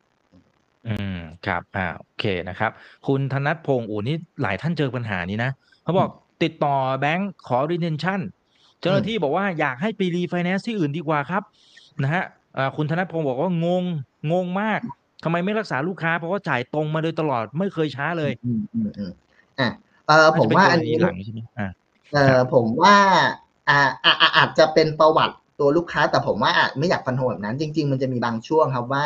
[0.89, 2.71] อืม ครับ อ่า โอเคนะครับ
[3.07, 5.51] คุณธนัทพงศ์ โอ้ นี่หลายท่านเจอปัญหานี้นะ
[5.83, 6.09] เขาบอก
[6.43, 8.21] ติดต่อแบงค์ขอ retention
[8.81, 11.43] เจ้าหน้าที่บอกว่าอยากให้ไปรีไฟแนนซ์ที่อื่นดีกว่าครับ
[12.03, 12.25] นะฮะ
[12.57, 13.85] อ่าคุณธนัทพงศ์บอกว่างง
[14.33, 14.81] งงมาก
[15.25, 19.13] ทำไมไม่รักษาลูกค้า เพราะว่าจ่ายตรงมาโดยตลอด ไม่เคยช้าเลยอืมอืมอืม
[19.61, 19.69] อะ
[20.07, 21.69] เออผมว่าอันนี้จะเป็กรณีหลังใช่ไหมอ่า
[22.13, 22.97] เออผมว่า
[23.69, 29.05] อ่าอ่าอ่าอาจจะเป็นประวัติตัวลูกค้า แต่ผมว่าอาจไม่อยากฟันธงแบบนั้น จริง ๆ มันจะมีบางช่วงครับว่า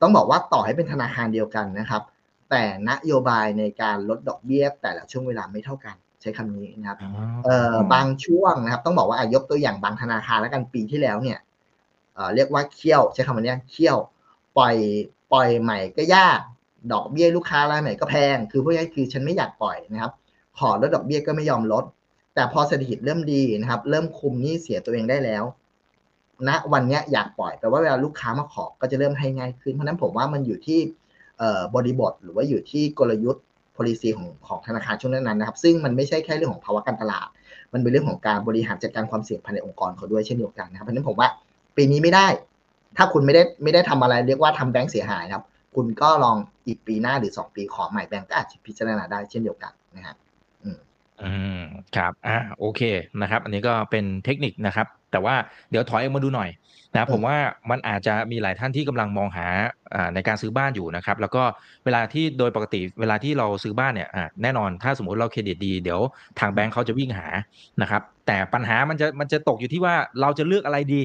[0.00, 2.02] ต้องบอกว่าต่อให้เป็นธนาคารเดียวกันนะครับ
[2.50, 6.98] แต่นโยบายในการลดดอกเบี้ยแต่ละช่วงเวลาไม่เท่ากัน ใช้คำนี้นะครับ
[7.44, 11.38] เอ่อบางช่วงนะครับ ต้องบอกว่าอายกตัวอย่างบางธนาคารแล้วกันปีที่แล้วเนี่ย
[12.14, 13.98] เอ่อเรียกว่าเคี่ยว ใช้คำว่าเนี้ยเคี่ยว
[14.56, 14.76] ปล่อย
[15.32, 16.40] ปล่อยใหม่ก็ยาก
[16.92, 20.12] ดอกเบี้ยลูกค้ารายใหม่ก็แพง คือพวกนี้คือฉันไม่อยากปล่อยนะครับ
[20.58, 21.84] ขอลดดอกเบี้ยก็ไม่ยอมลด
[22.34, 25.44] แต่พอเศรษฐกิจเริ่มดีนะครับ เริ่มคุมหนี้เสียตัวเองได้แล้ว
[26.48, 30.78] ณวันนี้อยากปล่อยแต่ว่าเวลาลูกค้ามาขอก็จะเริ่มให้ง่ายขึ้น เพราะนั้นผมว่ามันอยู่ที่
[31.74, 33.44] บริบทหรือว่าอยู่ที่กลยุทธ์
[33.76, 37.28] policy ของของธนาคารช่วงนั้นนะครับ ซึ่งมันไม่ใช่แค่เรื่องของภาวะการตลาด
[37.72, 41.28] มันเป็นเรื่องของการบริหารจัดการความเสี่ยงภายในองค์กรเขาด้วยเช่นเดียวกันนะครับเพราะนั้นผมว่า
[41.76, 42.26] ปีนี้ไม่ได้
[42.96, 45.42] ถ้าคุณไม่ได้ไม่ได้ทำอะไรเรียกว่าทำแบงก์เสียหายครับ
[45.74, 50.16] คุณก็ลองอีกปีหน้าหรือสองปีขอใหม่แบงก์ก็อาจจะพิจารณาได้เช่นเดียวกันนะครับ
[51.26, 51.60] อืม
[51.96, 52.80] ครับอ่าโอเค
[53.22, 55.34] นะครับ อันนี้ก็เป็นเทคนิคนะครับ แต่ว่า
[55.70, 56.50] เดี๋ยวถอยออกมาดูหน่อย
[56.94, 57.36] นะผมว่า
[57.70, 59.46] มันอาจจะมีหลายท่านที่กำลังมองหา
[59.94, 61.42] อ่าในการซื้อบ้านอยู่นะครับ แล้วก็
[61.84, 66.00] เวลาที่โดยปกติเวลาที่เราซื้อบ้านเนี่ยอ่าแน่นอนถ้าสมมติเราเครดิตดีเดี๋ยว
[66.40, 67.28] ทางแบงค์เขาจะวิ่งหา
[67.82, 71.00] นะครับ แต่ปัญหามันจะมันจะตกอยู่ที่ว่าเราจะเลือกอะไรดี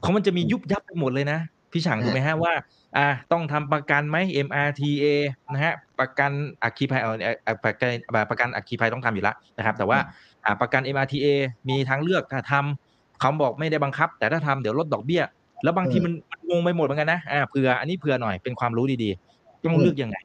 [0.00, 1.38] เขามันจะมียุบยับไปหมดเลยนะ
[1.72, 2.52] พี่ฉางถูกไหมฮะว่า
[2.96, 5.04] อ่าต้องทำประกันไหม MRTA
[5.52, 6.30] นะฮะประกัน
[6.62, 7.90] อัคคีภัยเออเอ่อประกัน
[8.30, 9.98] ประกันอัคคีภัยต้องทำอยู่แล้วนะครับ แต่ว่า
[10.44, 11.26] อ่าประกัน MRTA
[11.68, 15.22] มีทางเลือกถ้าทำเขาบอกไม่ได้บังคับ แต่ถ้าทำเดี๋ยวลดดอกเบี้ย
[15.62, 20.16] แล้วบางทีอืมมันมันงงไปหมดเหมือนกันนะอ่าเผื่ออันนี้เผื่อหน่อยเป็นความรู้ดีๆต้องอืมเลือกยังไง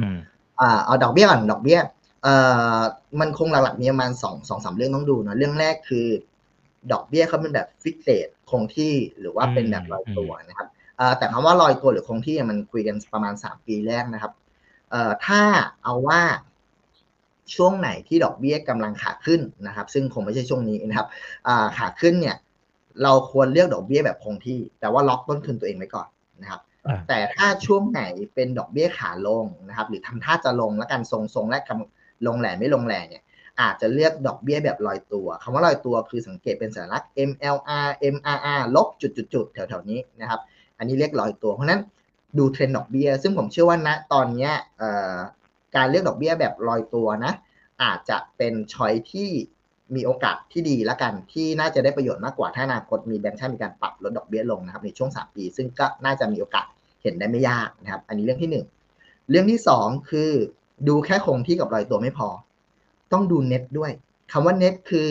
[0.00, 0.16] อืม
[0.60, 1.78] อ่าเอาดอกเบี้ยก่อนดอกเบี้ย
[2.22, 2.34] เอ่
[2.78, 2.80] อ
[3.20, 6.06] มันคงหลักๆมีประมาณสองสองสามเรื่องต้องดูนะเรื่องแรกคือ
[6.92, 8.18] ดอกเบี้ยเขาเป็นแบบฟิกเ a
[8.50, 10.75] คงที่หรือว่าเป็นแบบลอยตัวนะครับเอ่อ
[11.18, 14.32] แต่คำว่าลอยตัวหรือคงที่มันคุยกันประมาณสามปีแรกนะครับ
[14.90, 15.40] เอ่อถ้า
[15.84, 16.20] เอาว่า
[17.54, 21.08] ช่วงไหนที่ดอกเบี้ยกำลังขาขึ้นนะครับ ซึ่งคงไม่ใช่ช่วงนี้นะครับ
[21.48, 22.36] อ่าขาขึ้นเนี่ย
[23.02, 26.08] เราควรเลือกดอกเบี้ยแบบคงที่ แต่ว่าล็อกต้นทุนตัวเองไว้ก่อน
[26.42, 28.02] นะครับอ่าแต่ถ้าช่วงไหน
[28.34, 33.22] เป็นดอกเบี้ยขาลงนะครับ หรือทำท่าจะลงแล้วกันทรงทรงๆและกำลงแหล่ไม่ลงแหล่เนี่ย
[33.60, 40.40] อาจจะเลือกดอกเบี้ยแบบลอยตัวคำว่าลอยตัวคือสังเกตเป็นสัญลักษณ์ MLR MRR ลบจุดจุดๆๆแถวๆนี้นะครับ
[40.78, 41.80] อันนี้เรียกลอยตัว เพราะนั้น
[42.38, 44.50] ดูเทรนด์ดอกเบี้ย ซึ่งผมเชื่อว่าณตอนนี้
[45.76, 47.32] การเลือกดอกเบี้ยแบบลอยตัวนะ
[47.82, 49.30] อาจจะเป็น choice ที่
[49.94, 56.66] มีโอกาสที่ดีละกันที่น่าจะได้ประโยชน์มากกว่าถ้าอนาคตมีแบงก์ชาติมีการปรับลดดอกเบี้ยลงนะครับในช่วง 3 ปี ซึ่งก็น่าจะมีโอกาส
[57.02, 58.66] เห็นได้ไม่ยากนะครับ อันนี้เรื่องที่หนึ่ง
[59.30, 60.30] เรื่องที่สองคือ
[60.88, 62.28] ดูแค่คงที่กับลอยตัวไม่พอ
[63.12, 63.90] ต้องดูเน็ตด้วย
[64.32, 65.10] คำว่าเน็ตคือ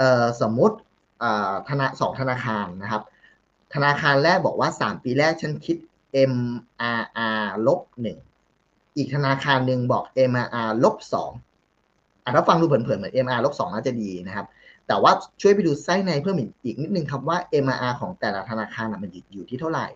[0.00, 0.76] ออสมมติ
[1.68, 3.02] ธนาสองธนาคารนะครับ
[3.74, 5.76] ธนาคารแรกบอกว่า 3 ปีแรกฉันคิด
[6.34, 8.18] MRR ลบหนึ่ง
[8.96, 11.32] อีกธนาคารหนึ่งบอก MRR ลบสอง
[12.24, 14.46] อะถ้าฟังดูเผินๆเหมือน MRR ลบสองน่าจะดีนะครับ
[14.86, 19.86] แต่ว่าช่วยไปดูไส้ในเพิ่มอีกนิดนึงครับว่า MRR ของแต่ละธนาคารมันอยู่ที่เท่าไหร่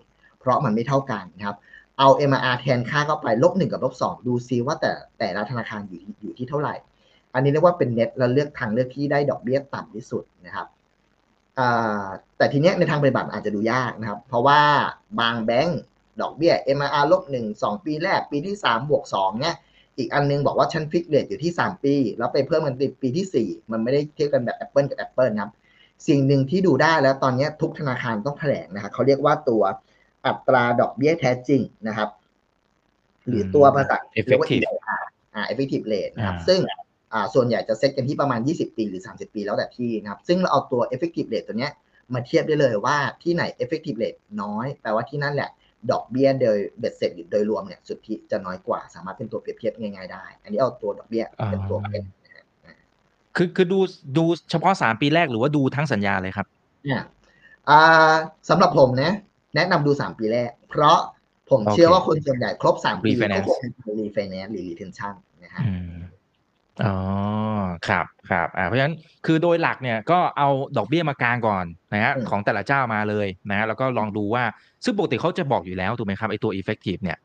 [0.40, 1.56] เพราะมันไม่เท่ากันนะครับ
[1.98, 6.74] เอา MRR แทนค่าเข้าไปลบหนึ่งกับลบสองดูซิว่าแต่แต่ละธนาคารอยู่อยู่ที่เท่าไหร่
[7.34, 10.66] อันนี้เรียกว่าเป็นเน็ตเราเลือกทางเลือกที่ได้ดอกเบี้ยต่ำที่สุดนะครับ
[12.36, 14.60] แต่ทีเนี้ยในทางปฏิบัติอาจจะดูยากนะครับ เพราะว่า
[15.20, 15.80] บางแบงก์
[16.20, 19.56] ดอกเบี้ย MRR ลบหนึ่งสองปีแรกปีที่สามบวกสองเนี่ย
[19.98, 25.52] อีกอันนึงบอกว่าชั้นฟิกเรทอยู่ที่ 3 ปี แล้วไปเพิ่มกันในปีที่ 4 มันไม่ได้เทียบกันแบบ Apple กับ Apple นะครับ
[26.08, 29.62] สิ่งหนึ่งที่ดูได้แล้วตอนนี้ทุกธนาคารต้องแถลงนะครับเขาเรียกว่าตัว
[30.26, 32.08] อัตราดอกเบี้ยแท้จริงนะครับ
[33.26, 35.02] หรือตัวภาษาเรียกว่า Effective EIR
[35.34, 36.60] อ่า effective rate นะครับอ่าซึ่ง
[37.12, 41.72] อ่าส่วนใหญ่จะเซ็ตกันที่ประมาณ 20 ปีหรือ 30 ปีแล้วแต่ที่นะครับ ซึ่งเราเอาตัว effective rate ตัวเนี้ย
[42.14, 45.50] มาเทียบได้เลยว่าที่ไหน effective rate น้อย แปลว่าที่นั่นแหละ
[45.90, 52.44] ดอกเบี้ยโดยเบ็ดเสร็จโดยรวมเนี่ยสุทธิจะน้อยกว่า สามารถเป็นตัวเปรียบเทียบง่ายๆได้ อันนี้เอาตัวดอกเบี้ยเป็นตัวเป็นนะฮะ
[53.36, 53.78] คือคือดู
[54.16, 56.46] ดูเฉพาะสามปีแรกหรือว่าดูทั้งสัญญาเลยครับ
[56.84, 57.02] เนี่ย
[57.70, 58.14] อ่า
[58.48, 59.12] สำหรับผมนะ
[59.54, 60.98] แนะนำดู 3 ปีแรก เพราะ
[61.50, 65.14] ผมโอเคเชื่อว่าคนส่วนใหญ่ครบ 3 ปี Refinance ก็คงรีไฟแนนซ์หรือรีเทนชั่น
[65.44, 65.62] นะฮะ
[66.82, 66.96] อืมอ๋อ
[67.88, 68.94] ครับ ครับ อ่า เพราะฉะนั้น
[69.26, 74.44] คือโดยหลักเนี่ย ก็เอาดอกเบี้ยมากลางก่อนนะฮะอืมของแต่ละเจ้ามาเลยนะฮะ แล้วก็ลองดูว่า
[74.84, 77.18] ซึ่งปกติเขาจะบอกอยู่แล้ว ถูกไหมครับ ไอตัว effective เนี่ย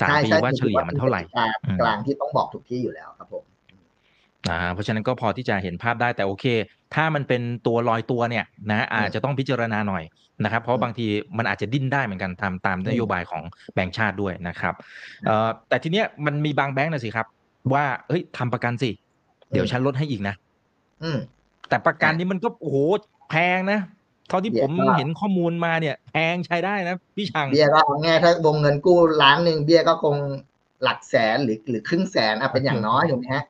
[0.00, 3.44] สามใช่ปีใช่ว่าเฉลี่ยมันเท่าไหร่กลางอืมกลางที่ต้องบอกทุกที่อยู่แล้วครับผม
[4.48, 6.44] อ่า เพราะฉะนั้นก็พอที่จะเห็นภาพได้ แต่โอเค
[6.94, 10.04] ถ้ามันเป็นตัวลอยตัวเนี่ยนะ อาจจะต้องพิจารณาหน่อย
[10.44, 11.06] นะครับ เพราะบางที
[11.38, 13.42] มันอาจจะดิ้นได้เหมือนกันตามตามนโยบายของ
[13.74, 14.74] แบงก์ชาติด้วยนะครับ
[15.26, 17.26] เอ่อ แต่ทีเนี้ยมันมีบางแบงก์นะสิครับ
[17.72, 18.90] ว่าเฮ้ยทำประกันสิ
[19.50, 20.34] เดี๋ยวฉันลดให้อีกนะ
[21.02, 21.18] อืม
[21.68, 22.76] แต่ประกันนี้มันก็โอ้โห
[23.30, 23.80] แพงนะ
[24.28, 30.16] เท่าที่เดี๋ผยวมก็เห็นข้อมูลมาเนี่ยแพงใช้ได้นะพี่ชังเบี้ยก็เอาง่ายถ้าวงเงินกู้ล้านหนึ่งเบี้ยก็คง
[30.82, 33.44] หลักแสนหรือหรือครึ่งแสนอะเป็นอย่างน้อยถูกไหมฮะ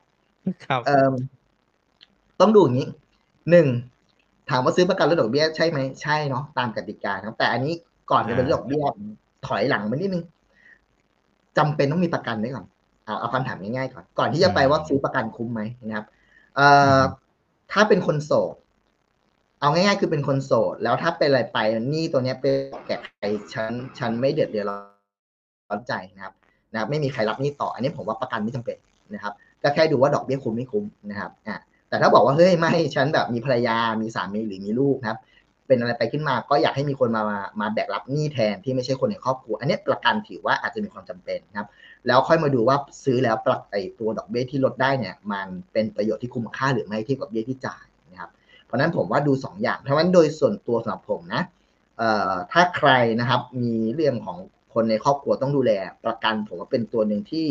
[0.67, 1.13] ครับเอ่อ
[2.41, 2.89] ต้องดูอย่างนี้
[3.51, 3.67] หนึ่ง
[4.51, 7.75] ถามว่าซื้อประกันลดดอกเบี้ยใช่ไหมใช่เนาะตามกติกาครับแต่อันนี้
[8.11, 8.85] ก่อนจะเป็นอ่าดอกเบี้ย
[9.47, 10.25] ถอยหลังมานิดนึง
[11.59, 12.67] จำเป็นต้องมีประกันไว้ก่อน
[13.09, 16.07] เอาเอาคำถามง่ายๆก่อน ก่อนที่จะไปว่าซื้อประกันคุ้มไหมนะครับ
[16.57, 16.67] เอ่
[16.99, 17.01] อ
[17.73, 18.55] ถ้าเป็นคนโสด
[19.61, 21.59] เอาง่ายๆ คือเป็นคนโสด แล้วถ้าเป็นอะไรไป
[21.91, 22.55] หนี้ตัวเนี้ยเป็น
[22.87, 24.77] แก่ใครฉันฉันไม่เดือดเดือดร้
[25.75, 26.35] อนใจนะครับ
[26.73, 28.77] นะครับ ไม่มีใครรับหนี้ต่อ อันนี้ผมว่าประกันไม่จำเป็น
[29.15, 35.19] นะครับ ก็แค่ดูว่าดอกเบี้ยคุ้มไม่คุ้มนะครับอะแต่ถ้าบอกว่าเฮ้ยไม่ฉันแบบมีภรรยา มีสามีหรือมีลูกนะครับ
[35.69, 41.69] เป็นอะไรไปขึ้นมา ก็อยากให้มีคนมามามาแบกรับหนี้แทนที่ไม่ใช่คนในครอบครัว อันนี้ประกันถือว่าอาจจะมีความจำเป็นนะครับ
[42.07, 48.31] แล้วค่อยมาดูว่าซื้อแล้วปรับไอตัวดอกเบี้ยที่ลดได้เนี่ย มันเป็นประโยชน์ที่คุ้มค่าหรือไม่เทียบกับเบี้ยที่จ่ายนะครับ
[48.65, 51.43] เพราะฉะนั้นผมว่าดู 2 อย่างเพราะฉะนั้นโดยส่วนตัวสำหรับผมนะ
[51.99, 54.39] เอ่อถ้าใครนะครับมีเรื่องของ
[54.75, 55.73] คนในครอบครัวต้องดูแล
[56.05, 57.47] ประกันผมว่าเป็นตัวหนึ่งที่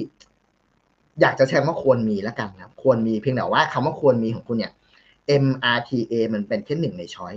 [1.21, 4.71] อยากจะใช้ว่าควรมีแล้วกันนะครับ ควรมีเพียงแต่ว่าคำว่าควรมีของคุณเนี่ย
[5.45, 7.35] MRTA มันเป็นแค่หนึ่งในช้อย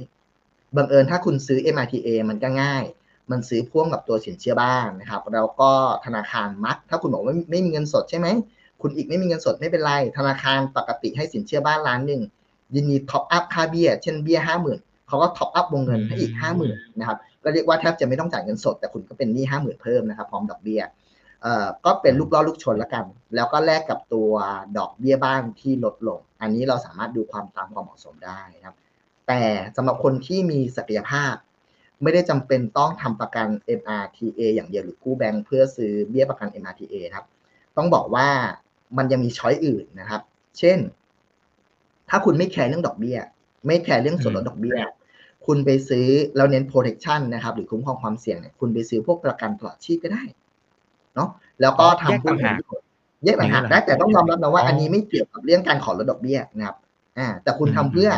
[0.76, 2.84] บังเอิญถ้าคุณซื้อ MRTA มันก็ง่าย
[3.30, 5.70] มันซื้อพ่วงกับตัวสินเชื่อบ้านนะครับแล้วก็
[6.06, 8.28] ธนาคารมัก ถ้าคุณบอกว่าไม่ไม่มีเงินสดใช่ไหม
[8.82, 12.22] คุณอีกไม่มีเงินสดไม่เป็นไร ธนาคารปกติให้สินเชื่อบ้านล้านหนึ่ง
[12.74, 14.78] ยินดี top up ค่าเบี้ย เช่นเบี้ยห้าหมื่น
[15.08, 20.82] เขาก็ top up วงเงินให้อีกอืมห้าหมื่นนะครับก็เรียกว่าแทบจะไม่ต้องจ่ายเงินสด แต่คุณก็เป็นหนี้ห้าหมื่นเพิ่มนะครับพร้อมดอกเบี้ย
[21.42, 23.04] เอ่อก็เป็นลูกล่อลูกชนแล้วกัน
[23.34, 24.30] แล้วก็แลกกับตัว
[24.78, 28.76] ดอกเบี้ยบ้านที่ลดลง อันนี้เราสามารถดูความตามความเหมาะสมได้นะครับ
[29.30, 29.44] แต่
[29.76, 31.34] สำหรับคนที่มีศักยภาพ
[32.02, 33.46] ไม่ได้จำเป็นต้องทำประกัน
[33.80, 37.24] MRTA อย่างเดียวหรือกู้แบงค์เพื่อซื้อเบี้ยประกัน MRTA ครับ
[37.76, 38.28] ต้องบอกว่า
[38.96, 40.20] มันยังมีช้อยอื่นนะครับ
[40.58, 40.78] เช่น
[42.08, 43.18] ถ้าคุณไม่แคร์เรื่องดอกเบี้ย
[43.66, 44.78] ไม่แคร์เรื่องส่วนลดดอกเบี้ย
[45.46, 50.22] คุณไปซื้อเราเน้น protection นะครับ หรือคุ้มครองความเสี่ยงเนี่ยคุณไปซื้อพวกประกันตลอดชีพก็ได้
[51.14, 51.28] เนาะ
[51.60, 52.56] แล้วก็ทำแยกต่างหาก
[53.24, 56.76] แยกต่างหากได้แต่ต้องยอมรับนะว่าอันนี้ไม่เกี่ยวกับเรื่องการขอลดดอกเบี้ยนะครับ
[57.18, 58.10] อ่า แต่คุณทำเพื่อ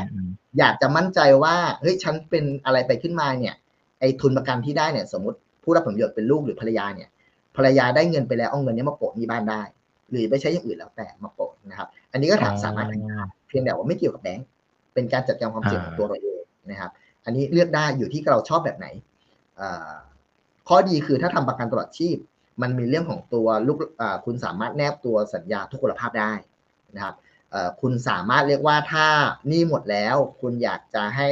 [0.53, 3.55] อมอยากจะมั่นใจว่าเฮ้ยฉันเป็นอะไรไปขึ้นมาเนี่ย
[4.01, 7.09] ไอ้ทุนประกันที่ได้เนี่ยสมมติผู้รับผลประโยชน์เป็นลูกหรือภรรยาเนี่ย
[7.57, 9.63] ภรรยาได้เงินไปแล้วเอาเงินเนี้มาโปะที่บ้านได้
[10.11, 14.47] หรือไปใช้อย่างอื่นแล้วแต่มาโปะนะครับ อันนี้ก็ถามสามารถทำได้เพียงแต่ว่าไม่เกี่ยวกับแบงก์
[14.95, 16.91] เป็นการจัดการความเสี่ยงของตัวเราเองนะครับ
[17.25, 18.87] อันนี้เลือกได้อยู่ที่เราชอบแบบไหน
[19.57, 19.93] เอ่อ
[20.69, 22.17] ข้อดีคือถ้าทำประกันตลอดชีพ
[22.63, 26.33] มันมีเรื่องของตัวลูกอ่าคุณสามารถแนบตัวสัญญาทุกพลภาพได้
[26.97, 27.32] นะครับเอ่อ
[27.81, 29.07] คุณสามารถเรียกว่าถ้า
[29.49, 31.31] หนี้หมดแล้ว คุณอยากจะให้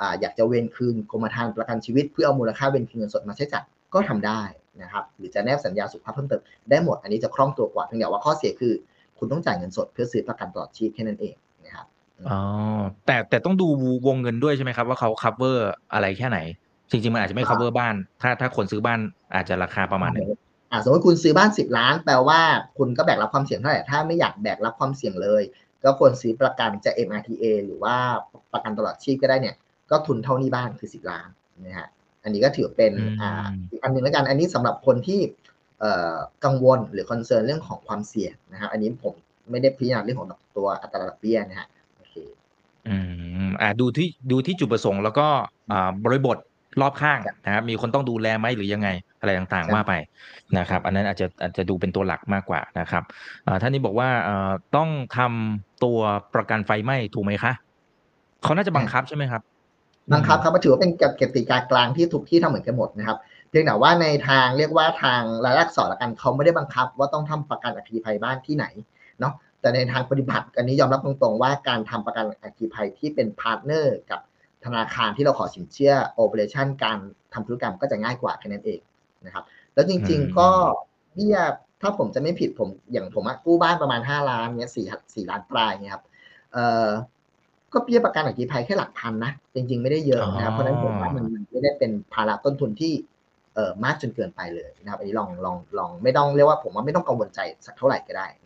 [0.00, 3.64] อ่าอยากจะเวนคืนกรมธรรม์ประกันชีวิต เพื่อเอามูลค่าเวนคืนเงินสดมาใช้จ่าย
[3.94, 4.42] ก็ทำได้
[4.82, 8.74] นะครับ หรือจะแนบสัญญาสุขภาพเพิ่มเติมได้หมดอันนี้จะคล่องตัวกว่าเพียงแต่ว่าข้อเสียคือ
[9.18, 11.86] คุณต้องจ่ายเงินสดเพื่อซื้อประกันตลอดชีพแค่นั้นเองนะครับ
[12.28, 12.38] อ๋อ
[13.06, 13.68] แต่แต่ต้องดู
[14.06, 15.58] วงเงินด้วยใช่ไหมครับ ว่าเขา cover
[15.92, 16.38] อะไรแค่ไหน
[16.90, 19.00] จริงๆมันอาจจะไม่ cover บ้าน ถ้าถ้าคนซื้อบ้าน
[19.34, 20.26] อาจจะราคาประมาณหนึง
[20.70, 22.40] อ่าสมมติคุณซื้อบ้านสิบล้าน แปลว่า
[22.78, 25.42] คุณก็แบกรับความเสี่ยงเท่าไหร่ ถ้าไม่อยากแบกรับความเสี่ยงเลย
[25.84, 27.96] ก็ควรซื้อประกันจะ MRTA หรือว่า
[28.52, 29.56] ประกันตลอดชีพก็ได้เนี่ย
[29.90, 31.28] ก็ทุนเท่านี้บ้านคือสิบล้าน
[31.66, 31.88] นะฮะ
[32.24, 35.20] อันนี้ก็ถือเป็นอืมอ่าอีกอันหนึ่งแล้วกัน อันนี้สำหรับคนที่
[35.80, 39.14] เอ่อกังวลหรือคอนเซิร์นเรื่องของความเสี่ยงนะครับ อันนี้ผม
[39.50, 42.14] ไม่ได้พิจารณาเรื่องของตัวอัตราดอกเบี้ยนะฮะ โอเค
[42.88, 42.96] อื
[43.48, 45.26] ม อ่า ดูที่ดูที่จุดประสงค์แล้วก็
[45.70, 46.38] อ่าบริบท
[46.80, 48.88] รอบข้างนะครับมีคนต้องดูแลไหมหรือยังไง
[49.20, 49.94] อะไรต่างครับๆว่าไป
[50.58, 53.02] นะครับ อันนั้นอาจจะอาจจะดูเป็นตัวหลักมากกว่านะครับ
[53.46, 55.98] อ่าท่านนี้บอกว่าเอ่อต้องทำตัว
[56.34, 57.52] ประกันไฟไหม้ถูกไหมคะ
[58.42, 59.42] เขาน่าจะบังคับใช่ไหมครับ
[60.12, 63.18] บังคับครับมันถือว่าเป็นกติกากลางที่ทุกที่ทำเหมือนกันหมดนะครับ
[63.50, 68.66] เพียงแต่ว่าในทางเรียกว่าทางลายลักษณ์ละกันเขาไม่ได้บังคับ ว่าต้องทำประกันอัคคีภัยบ้านที่ไหน
[69.20, 74.20] เนาะแต่ในทางปฏิบัติอันนี้ยอมรับตรงๆว่าการทำประกันอัคคีภัยที่เป็นพาร์ทเนอร์กับ
[74.66, 76.98] ธนาคารที่เราขอสินเชื่อ operation การ
[77.34, 78.80] ทำธุรกรรมก็จะง่ายกว่าแค่นั้นเอง
[79.26, 80.48] นะครับ แล้วจริงอืมๆก็
[81.14, 81.38] เบี้ย
[81.80, 86.04] ถ้าผมจะไม่ผิดผมอย่างผมอะกู้บ้านประมาณห้าล้านเนี้ยสี่สี่ล้านปลายเนี้ยครับ
[86.52, 86.88] เอ่อ
[87.72, 92.92] ก็เบี้ยประกันอัคคีภัยแค่หลักพันนะ จริง ๆ ไม่ได้เยอะนะครับเพราะฉะนั้นผมว่ามันไม่ได้เป็นภาระต้นทุนที่
[93.54, 98.26] เออมากจนเกินไปเลยนะครับอันนี้ลองลองลองไม่ต้องเรียกว่าผมว่าไม่ต้องกังวลใจสักเท่าไหร่ก็ได้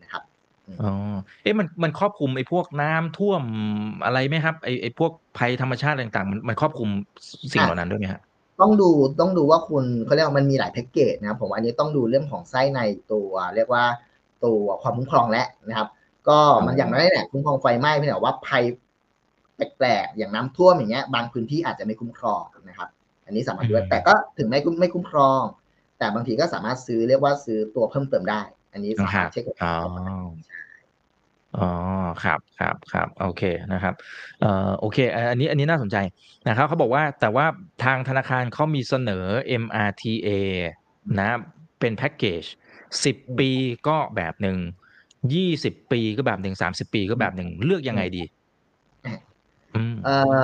[0.83, 0.91] อ๋อ
[1.43, 3.41] เอ๊ะมันมันครอบคลุมไอ้พวกน้ำท่วม
[4.05, 6.89] อะไรไหมครับไอ้ไอ้พวกภัยธรรมชาติอะไรต่างๆ มันมันครอบคลุม
[7.53, 8.21] สิ่งเหล่านั้นด้วยไหมฮะ
[8.61, 12.79] ต้องดูต้องดูว่าคุณเขาเรียกว่ามันมีหลายแพ็กเกจนะครับผมว่าอันนี้ต้องดูเรื่องของไส้ใน
[13.11, 13.83] ตัว เรียกว่า
[14.45, 15.87] ตัวความคุ้มครองและนะครับ
[16.29, 18.63] ก็มันอย่างน้อยเนี่ยคุ้มครองไฟไหม้เพียงแต่ว่าภัย
[19.55, 22.89] แปลกๆอย่างน้ำท่วมอย่างเงี้ย บางพื้นที่อาจจะไม่คุ้มครองนะครับ
[23.25, 25.41] อันนี้สามารถดูได้อืมแต่ก็ถึงไม่คุ้มไม่คุ้มครอง
[25.99, 28.41] แต่บางทีก็สามารถซื้อเรียกว่าซื้อตัวเพิ่มเติมได้
[28.73, 29.73] อันนี้สามารถเช็คกับอ๋อ
[31.57, 31.69] อ๋อ
[32.23, 33.93] ครับครับครับโอเคนะครับ
[34.41, 35.97] เอ่อโอเคอันอันนี้อันนี้น่าสนใจ
[36.47, 37.45] นะครับเขาบอกว่าแต่ว่า
[37.83, 39.25] ทางธนาคารเขามีเสนอ
[39.63, 40.29] MRTA
[41.19, 41.29] นะ
[41.79, 42.43] เป็นแพ็กเกจ
[43.05, 43.51] สิบปี
[43.87, 44.57] ก็แบบหนึ่ง
[45.33, 48.23] ยี่สิบปีก็แบบหนึ่งสามสิบปีก็แบบหนึ่งเลือกยังไงดี
[49.75, 50.43] อืมเอ่อ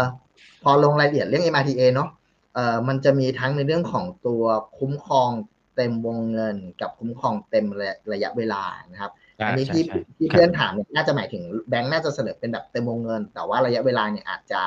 [0.63, 2.09] พอลงรายละเอียดเรื่อง MRTA เนาะ
[2.55, 4.43] เอ่อมันจะมีทั้งในเรื่องของตัว
[4.77, 5.29] คุ้มครอง
[5.77, 14.61] เต็มวงเงิน กับคุ้มครองเต็มระระยะเวลานะครับอ่าอันนี้ใช่ที่ใช่ที่ครับเพื่อนถามเนี่ยน่าจะหมายถึงแบงค์น่าจะเสนอเป็นแบบเต็มวงเงิน แต่ว่าระยะเวลาเนี่ยอาจจะ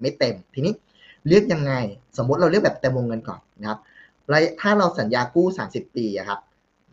[0.00, 0.72] ไม่เต็มทีนี้
[1.26, 1.72] เลือกยังไง
[2.18, 3.78] สมมติเราเลือกแบบเต็มวงเงินก่อนนะครับ
[4.32, 6.40] ระยะถ้าเราสัญญากู้ 30 ปีอะครับ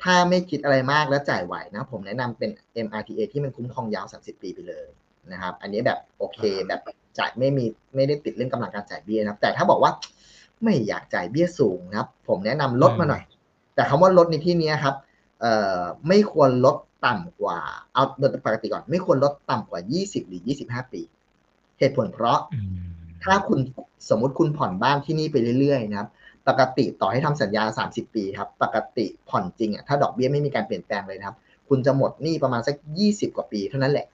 [0.03, 2.49] ถ้าไม่คิดอะไรมากแล้วจ่ายไหวนะ ผมแนะนำเป็น
[2.85, 4.87] MRTA ที่มันคุ้มครองยาว 30 ปีไปเลย
[5.31, 6.81] นะครับ อันนี้แบบโอเคแบบ
[7.19, 9.91] จ่ายไม่มีไม่ได้ติดเรื่องกำลังการจ่ายเบี้ยนะครับ แต่ถ้าบอกว่า
[10.63, 13.23] ไม่อยากจ่ายเบี้ยสูงนะครับ ผมแนะนำลดมาหน่อย
[13.75, 14.95] แต่คำว่าลดในที่เนี้ยครับ
[15.41, 17.59] เอ่อไม่ควรลดต่ำกว่า
[17.93, 21.01] เอาโดยปกติก่อน ไม่ควรลดต่ำกว่า 20 หรือ 25 ปี
[21.79, 23.59] เหตุผลเพราะอืมถ้าคุณ
[24.09, 26.09] สมมุติคุณผ่อนบ้านที่นี่ไปเรื่อยๆนะครับ
[26.47, 31.35] ปกติต่อให้ทำสัญญา 30 ปีครับ ปกติผ่อนจริงอะถ้าดอกเบี้ยไม่มีการเปลี่ยนแปลงเลยนะครับ
[31.69, 32.75] คุณจะหมดหนี้ประมาณสัก
[33.07, 34.07] 20 กว่าปีเท่านั้นแหละ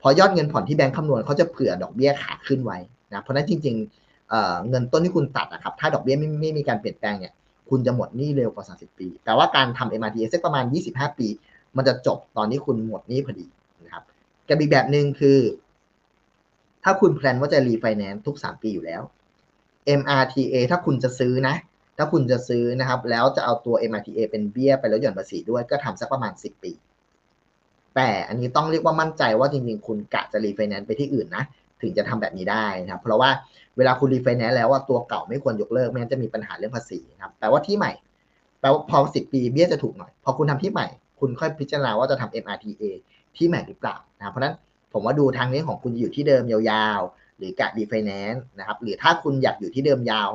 [0.00, 2.78] พอยอดเงินผ่อนที่แบงค์คำนวณเขาจะเผื่อดอกเบี้ยขาขึ้นไว้
[3.10, 7.32] นะเพราะฉะนั้นจริง ๆเอ่อเงินต้นที่คุณตัดนะครับถ้าดอกเบี้ยไม่ไม่มีการเปลี่ยนแปลงเนี่ย
[7.70, 11.28] คุณจะหมดหนี้เร็วกว่า 30 ปี แต่ว่าการทำ MRTA สักประมาณ 25 ปี
[11.76, 13.46] มันจะจบตอนนี้คุณหมดหนี้พอดี
[13.84, 14.04] นะครับ
[14.48, 15.38] กับอีกแบบหนึ่งคือ
[16.84, 19.02] ถ้าคุณ plan ว่าจะรีไฟแนนซ์ทุก 3 ปีอยู่แล้ว
[20.00, 21.54] MRTA ถ้าคุณจะซื้อนะ
[21.98, 26.72] ถ้าคุณจะซื้อนะครับ แล้วจะเอาตัว MRTA เป็นเบี้ยไปลดหย่อนภาษีด้วยก็ทำสักประมาณ 10 ปี
[27.94, 31.44] แต่อันนี้ต้องเรียกว่ามั่นใจว่าจริงๆ คุณกะจะรีไฟแนนซ์ไปที่อื่นนะ
[31.84, 33.30] ถึงจะทำแบบนี้ได้นะครับ เพราะว่า
[33.76, 37.92] เวลาคุณรีไฟแนนซ์แล้วว่าตัวเก่าไม่ควรยกเลิกไม่งั้นจะมีปัญหาเรื่องภาษีนะครับแปลว่าที่ใหม่
[38.60, 40.86] แปลว่าพอ10ปีเบี้ยจะถูกหน่อย พอคุณทำที่ใหม่
[41.20, 42.82] คุณค่อยพิจารณาว่าจะทำ MRTA
[43.36, 44.54] ที่ใหม่หรือเปล่านะเพราะนั้น
[44.92, 50.30] ผมว่าดูทางนี้ของคุณอยู่ที่เดิมยาวๆ หรือกะรีไฟแนนซ์นะครับ หรือถ้าคุณอยากอยู่ที่เดิมยาว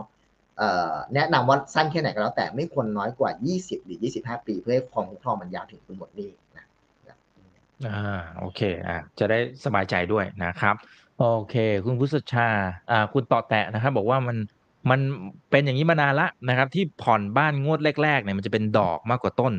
[1.16, 6.66] แนะนำว่าสั้นแค่ไหนก็แล้วแต่ไม่ควรน้อยกว่า 20 หรือ 25 ปี เพื่อให้ความคุ้มครองมันยาวถึงคุณหมดหนี้นะ
[7.88, 10.76] อ่าโอเคอ่าจะได้สบายใจด้วยนะครับ
[11.20, 11.56] โอเค
[11.86, 12.48] คุณพุทธชา
[12.92, 14.38] อ่าคุณต่อแตะนะครับ บอกว่ามัน
[14.90, 15.00] มัน
[15.52, 19.54] เป็นอย่างนี้มานานละนะครับ ที่ผ่อนบ้านงวดแรกๆเนี่ยมันจะเป็นดอกมากกว่าต้น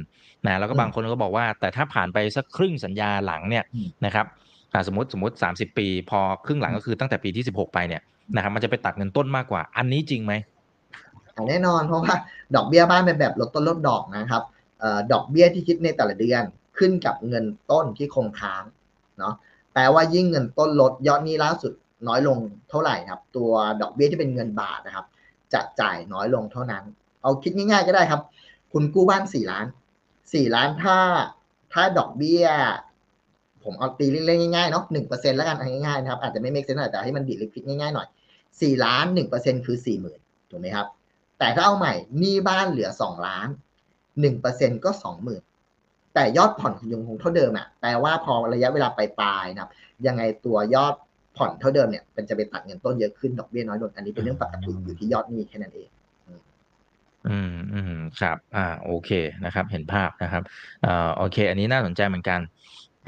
[0.46, 3.64] นะแล้วก็บางคนก็บอกว่า แต่ถ้าผ่านไปสักครึ่งสัญญาหลังเนี่ย
[4.04, 4.26] นะครับ
[4.72, 8.02] อ่าสมมติสมมติ 30 ปี พอครึ่งหลังก็คือตั้งแต่ปีที่ 16 ไปเนี่ย
[8.34, 10.32] นะครับมันจะไปตัดเงินต้นมากกว่า อันนี้จริงไหม
[11.48, 12.14] แน่นอนเพราะว่า
[12.54, 14.42] ดอกเบี้ยบ้านเป็นแบบลดต้นลดดอกนะครับ
[14.82, 16.42] ออดอกเบี้ยที่คิดในแต่ละเดือน
[16.78, 18.62] ขึ้นกับเงินต้นที่คงค้าง
[19.18, 19.34] เนาะ
[19.72, 21.72] แปลว่ายิ่งเงินต้นลดยอดหนี้ล่าสุด
[22.08, 22.38] น้อยลง
[22.70, 25.06] เท่าไหร่ครับ ตัวดอกเบี้ยที่เป็นเงินบาทนะครับ
[25.52, 26.84] จะจ่ายน้อยลงเท่านั้น
[27.22, 28.20] เอาคิดง่าย ๆ ก็ได้ครับ
[28.72, 29.66] คุณกู้บ้านสี่ล้าน
[30.34, 30.98] สี่ล้านถ้า
[31.72, 32.44] ถ้าดอกเบี้ย
[33.64, 35.56] ผมเอาตีเล่นๆง่ายๆเนาะหนึ่งเปอร์เซ็นต์แล้วกัน
[35.86, 38.08] ง่ายๆนะครับอาจจะไม่ make sense แต่ให้มันดีลิควิดง่ายๆหน่อย
[38.60, 40.86] สี่ล้านหนึ่งเปอร์เซ็นต์คือสี่หมื่นถูกไหมครับ
[41.38, 43.48] แต่ถ้าเอาใหม่หนี้บ้านเหลือสองล้าน
[44.20, 45.42] หนึ่งเปอร์เซ็นต์ก็สองหมื่น
[46.14, 49.70] แต่ยอดผ่อนยังคงเท่าเดิมอะแปลว่าพอระยะเวลาไปปลายนะครับ
[50.06, 50.94] ยังไงตัวยอด
[51.36, 55.88] ผ่อนเท่าเดิมเนี่ยมันจะไปตัดเงินต้นเยอะขึ้นดอกเบี้ยน้อยลงอันนี้เป็นเรื่องปกติอยู่ที่ยอดหนี้แค่นั้นเอง
[57.28, 59.10] อืมอืมครับ อ่า โอเค
[59.44, 60.42] นะครับ เห็นภาพนะครับ
[60.86, 62.40] อ่าโอเค อันนี้น่าสนใจเหมือนกัน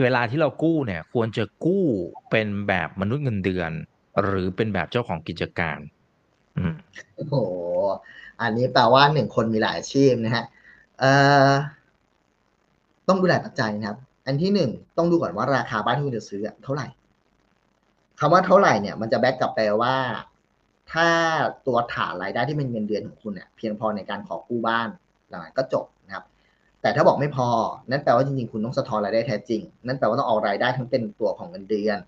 [0.03, 1.85] เวลาที่เรากู้เนี่ย ควรจะกู้
[2.31, 3.71] เป็นแบบมนุษย์เงินเดือน
[4.23, 5.79] หรือเป็นแบบเจ้าของกิจการ
[6.59, 6.75] อืม
[7.15, 7.35] โอ้โห
[8.41, 10.45] อันนี้แปลว่าหนึ่งคนมีหลายอาชีพนะฮะ
[11.01, 11.13] เอ่
[11.49, 11.51] อ
[13.09, 16.87] ต้องดูหลายปัจจัยนะครับ อันที่หนึ่งต้องดูก่อนว่าราคาบ้านที่คุณจะซื้อเท่าไหร่
[18.21, 19.97] คำว่าเท่าไหร่เนี่ยมันจะแบ็กกลับไปว่า
[20.93, 21.07] ถ้า
[21.67, 24.89] ตัวฐานรายได้ที่เป็นเงินเดือนของคุณเนี่ยเพียงพอในการขอกู้บ้าน
[25.29, 26.25] หลังก็จบนะครับ
[26.83, 27.49] แต่ถ้าบอกไม่พอ
[27.91, 31.99] นั่นแปลว่าจริงๆ คุณต้องสะท้อนรายได้แท้จริง นั่นแปลว่าต้องเอารายได้ทั้งเป็นตัวของเงินเดือน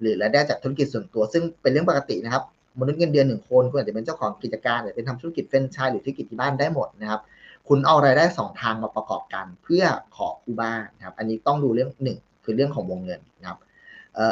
[0.00, 2.42] หรือรายได้จากธุรกิจส่วนตัว ซึ่งเป็นเรื่องปกตินะครับ
[2.80, 7.20] มนุษย์เงินเดือนหนึ่งคนคุณอาจจะเป็นเจ้าของกิจการหรือเป็นทำธุรกิจเฟรนไชส์หรือธุรกิจที่บ้านได้หมดนะครับ
[7.68, 9.84] คุณเอารายได้สองทางมาประกอบกัน เพื่อ
[10.16, 13.58] ขอกู้บ้านนะครับ อันนี้ต้องดูเรื่องหนึ่งคือเรื่องของวงเงินนะครับ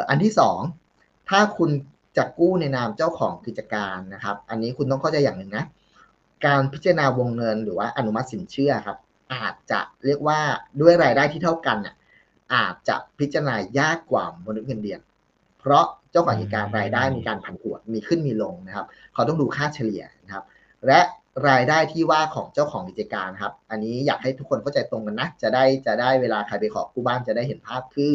[0.09, 0.59] อันที่สอง
[1.29, 1.71] ถ้าคุณ
[2.17, 5.65] จะกู้ในนามเจ้าของกิจการนะครับ อันนี้คุณต้องเข้าใจอย่างหนึ่งนะ
[6.47, 8.99] การพิจารณาวงเงินหรือว่าอนุมัติสินเชื่อครับ
[9.35, 10.41] อาจจะเรียกว่า
[10.81, 11.95] ด้วยรายได้ที่เท่ากันน่ะ
[12.55, 15.01] อาจจะพิจารณายากกว่ามนุษย์เงินเดือน
[15.61, 20.45] เพราะเจ้าของกิจการรายได้มีการผันผวนมีขึ้นมีลงนะครับ เขาต้องดูค่าเฉลี่ยนะครับ
[20.87, 21.01] และ
[21.49, 28.13] รายได้ที่ว่าของเจ้าของกิจการครับ อันนี้อยากให้ทุกคนเข้าใจตรงกันนะ จะได้จะได้เวลาใครไปขอกู้บ้านจะได้เห็นภาพคือ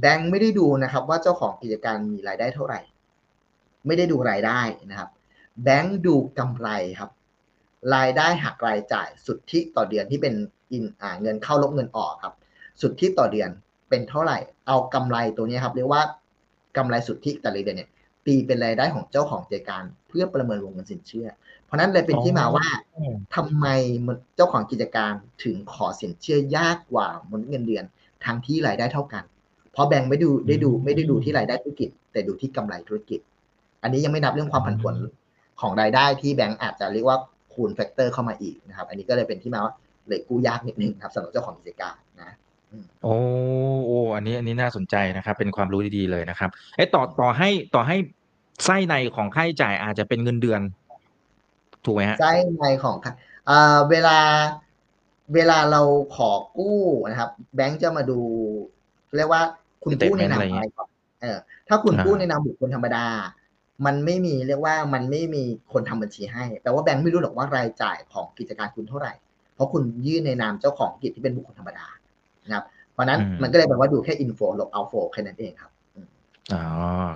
[0.00, 2.80] แบงค์ไม่ได้ดูนะครับ ว่าเจ้าของกิจการมีรายได้เท่าไหร่
[3.86, 5.10] ไม่ได้ดูรายได้นะครับ
[5.64, 6.68] แบงค์ดูกำไร
[7.00, 7.10] ครับ
[7.94, 10.34] รายได้หักรายจ่ายสุทธิต่อเดือนที่เป็น
[10.72, 12.34] อินอ่าเงินเข้าลบเงินออกครับ
[12.80, 13.50] สุทธิต่อเดือน
[13.88, 16.02] เป็นเท่าไหร่ เอากำไรตัวนี้ครับ เรียกว่า
[16.76, 17.90] กำไรสุทธิแต่ละเดือนเนี่ย
[18.26, 21.28] ตีเป็นรายได้ของเจ้าของกิจการ เพื่อประเมินวงเงินสินเชื่อ
[21.66, 22.66] เพราะนั้นเลยเป็นที่มาว่า
[23.34, 23.66] ทำไม
[24.36, 25.12] เจ้าของกิจการ
[25.44, 27.84] ถึงขอสินเชื่อยากกว่ามนุษย์เงินเดือน
[28.24, 29.24] ทั้งที่รายได้เท่ากัน
[29.72, 33.20] เพราะแบงค์ไม่ดูได้ดูไม่ได้ดูที่รายได้ธุรกิจ แต่ดูที่กำไรธุรกิจ
[33.82, 34.94] อันนี้ยังไม่นับเรื่องความผันผวน
[35.60, 37.18] ของรายได้ที่แบงค์อาจจะเรียกว่า
[37.52, 39.74] คูณแฟกเตอร์เข้ามาอีกนะครับ อันนี้ก็เลยเป็นที่มาว่า
[40.08, 42.34] เลยกู้ยากนิดนึงครับสำหรับเจ้าของกิจการนะ
[43.02, 43.16] โอ้
[43.86, 47.96] โอ้อันนี้อันนี้น่าสนใจนะครับ เป็นความรู้ดีๆเลยนะครับไอ้ต่อต่อให้ต่อให้
[48.64, 50.60] ไส้ในของค่าใช้จ่ายอาจจะเป็นเงินเดือน
[51.86, 52.96] ถูกไหมฮะไส้ในของ
[53.46, 54.18] เอ่อเวลา
[55.34, 55.82] เวลาเรา
[56.16, 58.20] ขอกู้นะครับ แบงค์จะมาดู
[59.16, 59.42] เรียกว่า
[59.82, 60.88] คุณกู้ในนามอะไรก่อน
[61.22, 63.06] เออ ถ้าคุณกู้ในนามบุคคลธรรมดา
[63.86, 69.12] มันไม่มีเรียกว่ามันไม่มีคนทำบัญชีให้ แต่ว่าแบงค์ไม่รู้หรอกว่ารายจ่ายของกิจการคุณเท่าไหร่
[69.54, 71.86] เพราะคุณยื่นในนามเจ้าของกิจที่เป็นบุคคลธรรมดา
[72.44, 75.70] นะครับ เพราะนั้นมันก็เลยแปลว่าดูแค่ inflow outflow แค่นั้นเองครับ
[76.54, 76.64] อ๋อ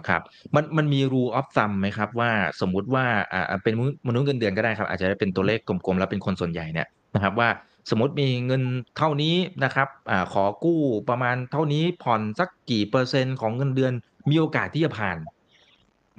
[0.08, 0.22] ครับ
[0.54, 3.74] มัน มันมี rule of thumb ไหมครับว่า สมมุติว่า อ่า เป็น
[4.08, 7.48] มนุษย์เงินเดือนก็ได้ครับ อาจจะเป็นตัวเลขกลม ๆ แล้วเป็นคนส่วนใหญ่เนี่ยนะครับว่า
[7.90, 8.62] สมมติมีเงิน
[8.96, 13.92] เท่านี้นะครับ อ่า ขอกู้ประมาณเท่านี้ ผ่อนสักกี่เปอร์เซ็นต์ของเงินเดือน
[14.30, 15.16] มีโอกาสที่จะผ่าน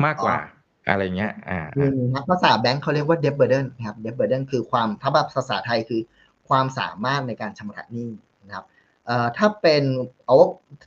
[0.05, 0.37] มากกว่า
[0.89, 1.59] อะไรเงี้ย อ่า
[2.29, 6.01] ภาษาแบงค์เขาเรียกว่า debt burden นะครับ debt burden คือความถ้าแบบภาษาไทยคือ
[6.49, 8.09] ความสามารถในการชำระหนี้
[8.47, 8.70] นะครับเอ่อ
[9.37, 9.83] ถ้าเป็น
[10.25, 10.35] เอา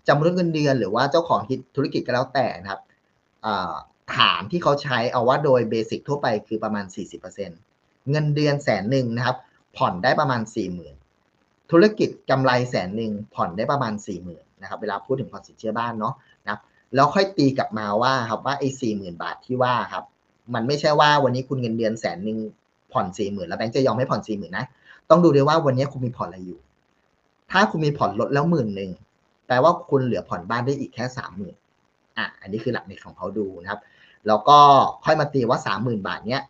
[0.09, 1.41] จำนวนเงินเดือนหรือว่าเจ้าของ
[1.77, 2.81] ธุรกิจก็แล้วแต่นะครับ
[4.17, 6.85] ฐานที่เขาใช้เอาว่าโดยเบสิกทั่วไปคือประมาณ
[7.47, 9.37] 40%เงินเดือนแสนหนึ่งนะครับ
[9.77, 10.41] ผ่อนได้ประมาณ
[11.07, 13.93] 40,000 ธุรกิจกำไรแสนหนึ่งผ่อนได้ประมาณ
[14.29, 16.15] 40,000นะครับเวลาพูดถึงผ่อนสินเชื่อบ้านเนาะ
[16.45, 16.61] นะครับ
[16.95, 20.05] แล้วค่อยตีกลับมาว่าครับว่าไอ้สี่หมื่นบาทที่ว่าครับ
[20.55, 22.39] มันไม่ใช่ว่าวันนี้คุณเงินเดือนแสนหนึ่ง
[22.93, 24.67] ผ่อนสี่หมื่นแล้วแบงค์จะยอมให้ผ่อนสี่หมื่นนะ
[25.11, 26.59] ต้องดูด้วยว่าวันนี้คุณมีผ่อนอะไรอยู่
[27.51, 28.91] ถ้าคุณมีผ่อนลดแล้วหมื่นหนึ่ง
[29.47, 31.55] แปลว่าคุณเหลือผ่อนบ้านได้อีกแค่สามหมื่น
[32.19, 33.81] อะอันนี้คือหลักในของเขาดูนะครับ
[34.27, 34.59] แล้วก็
[35.05, 36.43] ค่อยมาตีว่าสามหมื่นบาทเนี้ย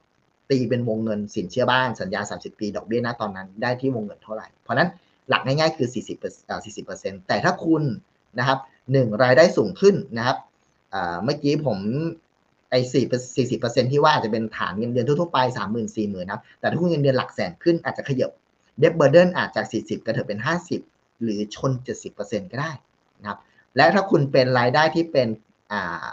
[0.50, 4.88] ตีเป็นวงเงินสินเชื่อบ้านสัญญา 30 ปีดอกเบี้ยนะตอนนั้นได้ที่วงเงินเท่าไหร่ เพราะนั้น
[5.28, 7.82] หลักง่ายๆคือ 40เอ่อ40เปอร์เซ็นต์แต่ถ้าคุณ
[8.38, 8.58] นะครับ
[8.92, 10.36] หนึ่งรายได้สูงขึ้นนะครับ
[10.94, 11.78] อ่าเมื่อกี้ผม
[12.70, 13.04] ไอ้สี่
[13.36, 18.30] สี่สิบเปอร์เซ็นที่ว่าอาจจะเป็นฐานเงินเดือนทั่วๆไปสามหมื่นสี่หมื่นนะแต่ถ้าคุณเงินเดือนหลักแสนขึ้นอาจจะขยับ
[18.78, 20.80] เดบเบอร์เดนอาจจากสี่สิบกระเถิบเป็นห้าสิบ
[21.22, 22.72] หรือชนเจ็ดสิบเปอร์เซ็นก็ได้
[23.20, 23.38] นะครับ
[23.76, 25.28] และถ้าคุณเป็นรายได้ที่เป็น
[25.72, 26.06] อา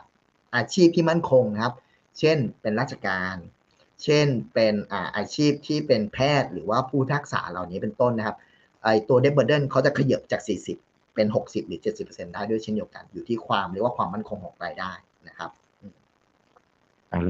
[0.56, 1.76] อาชีพที่มั่นคงนะครับ
[2.20, 3.36] เช่นเป็นราชการ
[4.04, 8.38] เช่นเป็นอาอาชีพที่เป็นแพทย์หรือว่าผู้ทักษาเหล่านี้เป็นต้นนะครับ
[8.84, 10.42] ไอตัวเดบเบอร์เดนเขาจะขยับจาก
[10.78, 14.92] 40 เป็น 60 หรือ 70%ได้ด้วยเช่นเดียวกัน อยู่ที่ความเรียกว่าความมั่นคงของรายได้
[15.28, 15.50] นะครับ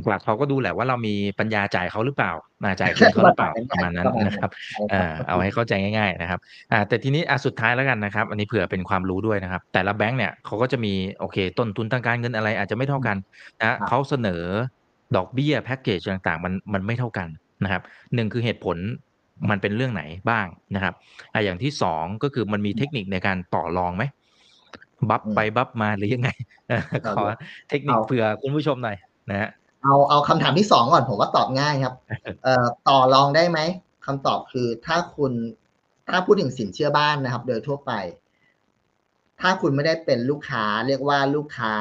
[0.07, 2.31] หลักๆเขาก็ดูแหละว่าเรามีปัญญาจ่ายเขาหรือเปล่า
[2.63, 4.49] มาจ่ายคืนเขาหรือเปล่าประมาณนั้นนะครับ
[4.93, 6.39] อ่าเอาให้เข้าใจง่าย ๆนะครับ
[6.71, 13.17] อ่าแต่ทีนี้อะสุดท้ายแล้วกันนะครับ อันนี้เผื่อเป็นความรู้ด้วยนะครับ แต่ละแบงก์เนี่ยเขาก็จะมีโอเค ต้นทุนทางการเงินอะไรอาจจะไม่เท่ากัน
[13.59, 14.43] นะเขาเสนอ
[15.15, 17.27] ดอกเบี้ยแพ็กเกจต่างๆ มันมันไม่เท่ากัน
[17.63, 17.81] นะครับ
[18.15, 18.77] หนึ่งคือเหตุผล
[19.49, 20.93] มันเป็นเรื่องไหนบ้างนะครับ
[21.33, 24.03] อะอย่างที่สองก็คือมันมีเทคนิคในการต่อรองไหม
[25.09, 26.29] บัฟไปบัฟมาหรือยังไง
[26.69, 26.81] เออ
[27.17, 27.23] ขอ
[27.69, 28.97] เทคนิคเผื่อคุณผู้ชมหน่อย
[29.29, 29.49] นะฮะ
[29.83, 31.95] เอาเอาคำถามที่สองก่อนผมว่าตอบง่ายครับ
[32.43, 33.59] เอ่อต่อรองได้ไหม
[34.05, 35.33] คำตอบคือถ้าคุณ
[36.09, 37.91] ถ้าพูดถึงสินเชื่อบ้านนะครับ โดยทั่วไป
[39.41, 41.73] ถ้าคุณไม่ได้เป็นลูกค้า เรียกว่าลูกค้า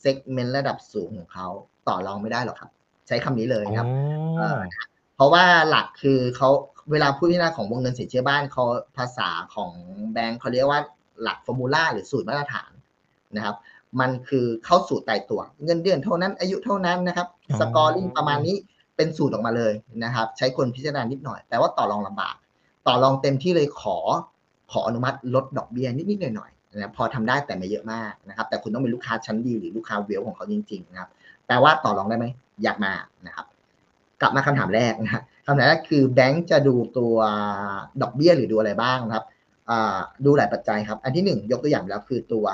[0.00, 1.46] segment ระดับสูงของเขา
[1.88, 2.70] ต่อรองไม่ได้หรอกครับ
[3.06, 3.86] ใช้คำนี้เลยครับ
[4.38, 4.60] เอ่อ
[5.16, 6.48] เพราะว่าหลักคือเขา
[6.92, 8.64] เวลาพูดที่หน้าของวงเงินสินเชื่อบ้านเขา
[8.96, 9.70] ภาษาของ
[10.12, 10.80] แบงก์เขาเรียกว่า
[11.22, 12.70] หลัก formula หรือสูตรมาตรฐาน
[13.36, 13.56] นะครับ
[14.00, 18.56] มันคือเขาสูตรตายตัว เงินเดือนเท่านั้นอายุเท่านั้นนะครับอ๋อ scoring ประมาณนี้
[18.96, 19.72] เป็นสูตรออกมาเลย
[20.04, 22.34] นะครับ ใช้คนพิจารณานิดหน่อย แต่ว่าต่อรองลำบาก
[22.86, 23.96] ต่อรองเต็มที่เลยขอ
[24.72, 31.10] ขออนุมัติลดดอกเบี้ยนิดๆหน่อยๆนะพอทำได้แต่ไม่เยอะมากนะครับ แต่คุณต้องเป็นลูกค้าชั้นดีหรือลูกค้า wealth ของเขาจริงๆนะครับ
[31.46, 32.26] แปลว่าต่อรองได้ไหม
[32.62, 32.92] ยากมาก
[33.26, 33.46] นะครับ
[34.20, 37.14] กลับมาคำถามแรกนะฮะคำถามแรกคือแบงก์จะดูตัว
[38.02, 39.24] ดอกเบี้ยหรือดูอะไรบ้างนะครับ
[39.70, 42.44] อ่าดูหลายปัจจัยครับ อันที่หนึ่งยกตัวอย่างไปแล้วคือตัว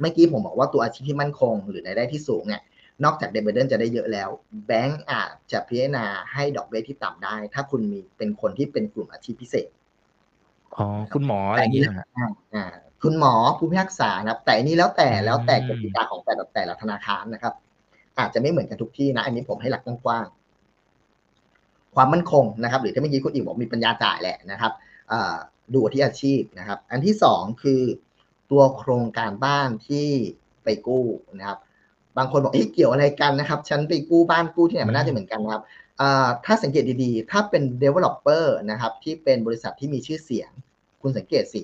[0.00, 2.62] เมื่อกี้ผมบอกว่าตัวอาชีพที่มั่นคง หรือรายได้ที่สูงเนี่ย
[3.04, 4.28] นอกจากเดบเบเดนจะได้เยอะแล้ว
[4.66, 9.68] แบงก์อาจจะพิจารณาให้ดอกเบี้ยที่ต่ำได้ ถ้าคุณมีเป็นคนที่เป็นกลุ่มอาชีพพิเศษ
[10.76, 12.64] อ๋อคุณหมออะไรอย่างนี้นะฮะอ่าอ่า
[13.02, 17.54] คุณหมอผู้พิพากษานะครับ แต่อันนี้แล้วแต่แล้วแต่กติกาของแต่ละแต่ละธนาคารนะครับ
[18.18, 24.72] อาจจะไม่เหมือนกันทุกที่นะ อันนี้ผมให้หลักกว้างๆความมั่นคงนะครับ หรือถ้าเมื่อกี้คุณอีกบอกมีปัญญาจ่ายแหละนะครับ
[25.12, 25.36] อ่า
[25.74, 27.80] ดูที่อาชีพนะครับ อันที่สองคือ
[28.50, 30.08] ตัวโครงการบ้านที่
[30.64, 31.06] ไปกู้
[31.38, 31.58] นะครับ
[32.16, 35.62] บางคนบอกเฮ้ยเกี่ยวอะไรกันนะครับ ฉันไปกู้บ้านกู้ที่ไหนมันน่าจะเหมือนกันนะครับ
[36.00, 40.50] อ่าถ้าสังเกตดีๆ ถ้าเป็น developer นะครับที่เป็นบริษัทที่มีชื่อเสียง
[41.02, 41.62] คุณสังเกตสิ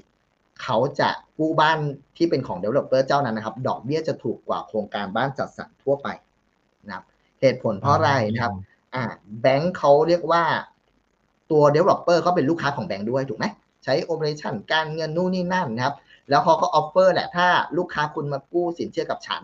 [0.62, 1.78] เขาจะกู้บ้าน
[2.16, 6.08] ที่เป็นของ developer เจ้านั้นนะครับ ดอกเบี้ยจะถูกกว่าโครงการบ้านจัดสรรทั่วไป
[6.86, 7.04] นะครับ
[7.40, 8.52] เหตุผลเพราะอะไรนะครับ
[8.94, 9.04] อ่า
[9.40, 10.44] แบงค์เขาเรียกว่า
[11.50, 13.46] ตัว developer ก็เป็นลูกค้าของแบงค์ด้วยถูกไหม
[13.84, 15.94] ใช้ operation การเงินนู่นนี่นั่นนะครับ
[16.30, 17.46] แล้วเขาก็ offer แหละถ้า
[17.78, 19.42] ลูกค้าคุณมากู้สินเชื่อกับฉัน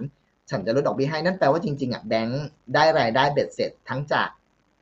[0.51, 4.28] ฉันจะลดดอกเบี้ยให้นั่นแปลว่าจริงๆอะแบงค์ได้รายได้เบ็ดเสร็จทั้งจาก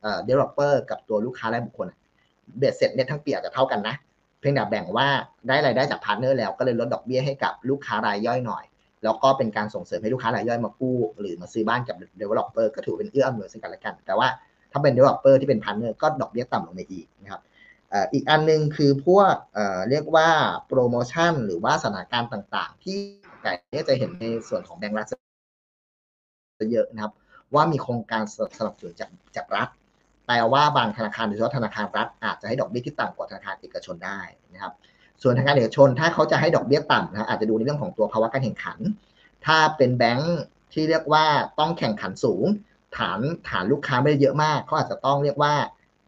[0.01, 1.87] เอ่อ developer กับตัวลูกค้ารายบุคคล
[2.57, 3.95] เบ็ดเสร็จเนี่ยทั้งปีอาจจะเท่ากันนะ
[4.39, 5.07] เพียงแต่แบ่งว่า
[5.47, 8.63] ได้รายได้จาก partner แล้วก็เลยลดดอกเบี้ยให้กับลูกค้ารายย่อยหน่อย
[9.03, 14.27] แล้วก็เป็นการส่งเสริมให้ลูกค้ารายย่อยมากู้หรือมาซื้อบ้านกับ developer ก็ถือเป็นเอื้ออำนวยซึ่งกันและกัน แต่ว่า
[14.71, 17.41] ถ้าเป็น developer ที่เป็น partner ก็ดอกเบี้ยต่ำลงไปอีกนะครับ
[18.13, 20.29] อีกอันหนึ่งคือพวกเรียกว่า
[20.67, 22.97] โปรโมชั่น หรือว่าสถานการณ์ต่างๆ ที่
[23.41, 27.13] ใกล้เนี่ยจะเห็นในส่วนของแบงก์รัฐจะเยอะนะครับ
[27.55, 28.35] ว่ามีโครงการส
[28.65, 29.67] นับสนุนจากจากรัฐ
[30.25, 34.19] แปลว่าบางธนาคารโดยเฉพาะธนาคารรัฐอาจจะให้ดอกเบี้ยที่ต่ำกว่าธนาคารเอกชนได้
[34.53, 34.73] นะครับ
[35.21, 38.79] ส่วนธนาคารเอกชนถ้าเขาจะให้ดอกเบี้ยต่ำนะอาจจะดูในเรื่องของตัวภาวะการแข่งขัน
[39.45, 40.37] ถ้าเป็นแบงค์
[40.73, 41.25] ที่เรียกว่า
[41.59, 42.45] ต้องแข่งขันสูง
[42.97, 43.19] ฐาน
[43.49, 45.53] ฐานลูกค้าไม่ได้เยอะมากเขาอาจจะต้องเรียกว่า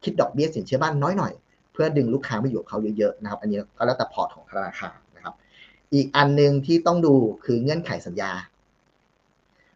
[0.03, 1.33] คิดดอกเบี้ยสินเชื่อบ้านน้อยหน่อย
[1.73, 5.35] เพื่อดึงลูกค้ามาอยู่กับเขาเยอะๆนะครับ อันนี้ก็แล้วแต่ port ของธนาคารนะครับ
[5.93, 7.13] อีกอันหนึ่งที่ต้องดู
[7.45, 8.31] คือเงื่อนไขสัญญา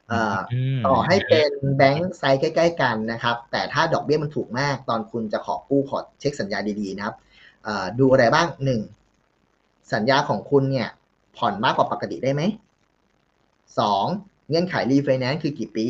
[0.10, 0.38] เอ่อ
[0.78, 7.16] มต่อให้เป็นแบงก์ไซส์ใกล้ ๆ กันนะครับ แต่ถ้าดอกเบี้ยมันถูกมาก ตอนคุณจะขอกู้ขอเช็กสัญญาดีๆนะครับ
[7.64, 8.82] เอ่อดูอะไรบ้างหนึ่ง
[9.94, 10.90] สัญญาของคุณเนี่ย
[11.38, 12.42] ผ่อนมากกว่าปกติได้ไหม
[13.80, 14.06] สอง
[14.50, 15.88] เงื่อนไขรีไฟแนนซ์คือกี่ปี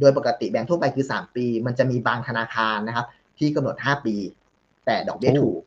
[0.00, 3.06] โดยปกติแบงก์ทั่วไปคือ 3 ปี มันจะมีบางธนาคารนะครับ
[3.38, 4.14] ที่กำหนด 5 ปี
[4.86, 5.62] แต่ดอกเบี้ยโอ้ถูก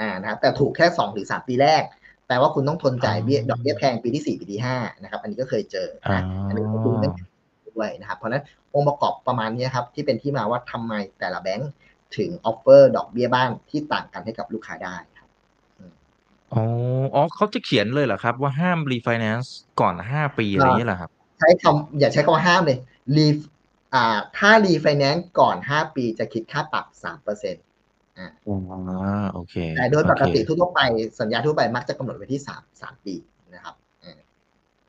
[0.00, 1.82] อะนะครับแต่ถูกแค่2หรือ3ปีแรก
[2.26, 7.22] แปลว่าคุณต้องทนจ่ายเบี้ยเอ่อดอกเบี้ยแพงปีที่4ปีที่5นะครับ อันนี้ก็เคยเจออะนะอันนี้ก็ดูเงื่อนไข
[7.70, 8.42] ด้วยนะครับ เพราะฉะนั้น
[8.74, 11.70] องค์ประกอบประมาณนี้ครับที่เป็นที่มาว่าทำไมแต่ละแบงก์
[12.16, 15.28] ถึง offer ดอกเบี้ยบ้านที่ต่างกันให้กับลูกค้าได้ครับ
[16.52, 16.62] อ๋อ
[17.14, 22.78] อ๋อเขาจะเขียนเลยเหรอครับ ว่าห้ามรีไฟแนนซ์ก่อนห้าปีอะไรอย่างเงี้ยเหรอครับ ใช้คำอย่าใช้คำว่าห้ามเลย
[23.16, 23.26] รี
[23.94, 27.64] อ่าถ้ารีไฟแนนซ์ก่อน5ปีจะคิดค่าปรับ3เปอร์เซ็นต์
[28.18, 28.56] อ๋อ
[29.32, 30.80] โอเค แต่โดยปกติโอเคทั่วๆไป
[31.20, 33.14] สัญญาทั่วไปมักจะกำหนดไว้ที่3 3ปี
[33.54, 34.18] นะครับอ่า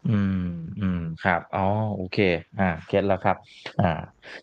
[0.10, 0.48] อืม
[0.80, 1.66] อืมครับอ๋อ
[1.96, 2.18] โอเค
[2.60, 3.38] อ่า get แล้วครับ
[3.82, 3.92] อ่า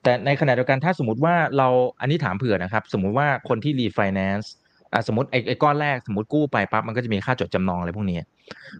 [0.03, 1.69] แต่ในขณะเดียวกันถ้าสมมติว่าเรา
[2.01, 4.53] อันนี้ถามเผื่อนะครับ สมมุติว่าคนที่รีไฟแนนซ์
[4.93, 8.19] อ่าสมมติไอ้ไอ้ก้อนแรกสมมติกู้ไปปั๊บมันก็จะมีค่าจดจำนองอะไรพวกนี้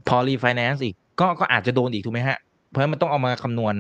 [0.09, 2.39] พอรีไฟแนนซ์อีกก็ก็อาจจะโดนอีกถูกไหมฮะ
[2.69, 3.75] เพราะฉะนั้นมันต้องเอามาคำนวณ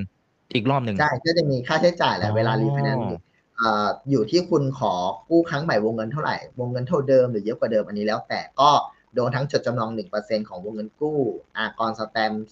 [0.54, 3.04] อีกรอบหนึ่งใช่ก็จะมีค่าใช้จ่ายแหละเอ่อเวลารีไฟแนนซ์
[4.10, 4.92] อยู่ที่คุณขอ
[5.28, 8.70] กู้ครั้งใหม่วงเงินเท่าไหร่ วงเงินเท่าเดิมหรือเยอะกว่าเดิมอันนี้แล้วแต่ก็
[9.14, 11.18] โดนทั้งจดจำนอง 1%ของวงเงินกู้
[11.56, 12.44] อากรสแตมป์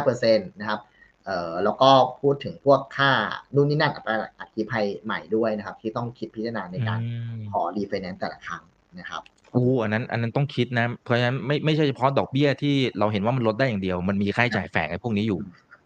[0.00, 0.80] 0.05%นะครับ
[1.24, 1.90] เอ่อแล้วก็
[2.20, 3.12] พูดถึงพวกค่า
[3.54, 8.62] นู่นนี่นั่นประกันอัคคีภัยใหม่ด้วยนะครับ ที่ต้องคิดพิจารณาในการอืมขอรีไฟแนนซ์แต่ละครั้ง
[8.98, 15.38] นะครับโอ้อันนั้นอันนั้นต้องคิดนะ เพราะฉะนั้นไม่ไม่ใช่เฉพาะดอกเบี้ยที่เราเห็นว่ามันลดได้อย่างเดียว มันมีค่าใช้จ่ายแฝงไอ้พวกนี้อยู่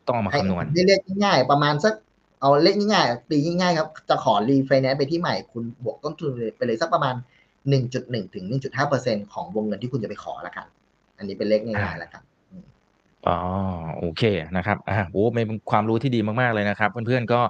[0.06, 1.94] ต้องเอามาคำนวณให้เรียกง่ายๆประมาณสัก
[2.40, 7.14] เอาเลขง่ายๆตีง่ายๆครับ จะขอรีไฟแนนซ์ไปที่ใหม่คุณบวกต้นทุนไปเลยสักประมาณ
[7.74, 10.66] 1.1 ถึง 1.5ของวงเงินที่คุณจะไปขอละกัน
[11.18, 12.22] อันนี้เป็นเลขง่ายๆแล้วกัน
[13.28, 13.38] อ๋อ
[13.98, 14.22] โอเค
[14.56, 17.40] นะครับอ่าโอ้เป็นความรู้ที่ดีมากๆเลยนะครับ เพื่อนๆก็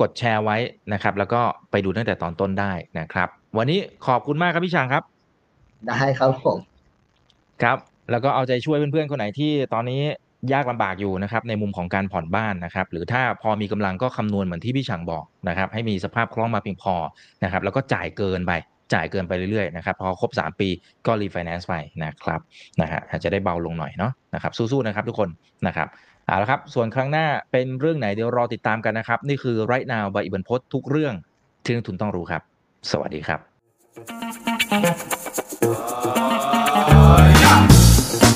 [0.00, 0.56] กดแชร์ไว้
[0.92, 1.40] นะครับ แล้วก็
[1.70, 3.28] ไปดูตั้งแต่ตอนต้นได้นะครับ
[3.58, 5.02] วันนี้ขอบคุณมากครับพี่ช้างครับ
[5.88, 6.58] ได้ครับผม
[7.62, 7.78] ครับ
[8.10, 10.02] แล้วก็เอาใจช่วยเพื่อนๆคนไหนที่ตอนนี้
[10.52, 16.94] ยากลำบากอยู่นะครับในมุมของการผ่อนบ้านนะครับหรือถ้าพอมีกำลังก็คำนวณเหมือนที่พี่ฉางบอกนะครับให้มีสภาพคล่องมาเพียงพอ
[17.44, 18.52] นะครับแล้วก็จ่ายเกินไป
[18.94, 20.68] จ่ายเกินไปเรื่อยๆนะครับพอครบ 3 ปี
[21.06, 21.74] ก็รีไฟแนนซ์ไป
[22.04, 22.40] นะครับ
[22.80, 25.28] นะฮะอาจจะได้เบาลงหน่อยเนาะนะครับสู้ๆนะครับทุกคน
[25.66, 25.88] นะครับ
[26.26, 31.14] เอาละครับส่วนครั้งหน้าเป็นเรื่องไหนเดี๋ยวรอติดตามกันนะครับ นี่คือ right now ใบอิบันพศทุกเรื่อง
[31.64, 32.42] ที่นักทุนต้องรู้ครับ
[32.90, 33.36] สวัสดีครั
[36.52, 36.55] บ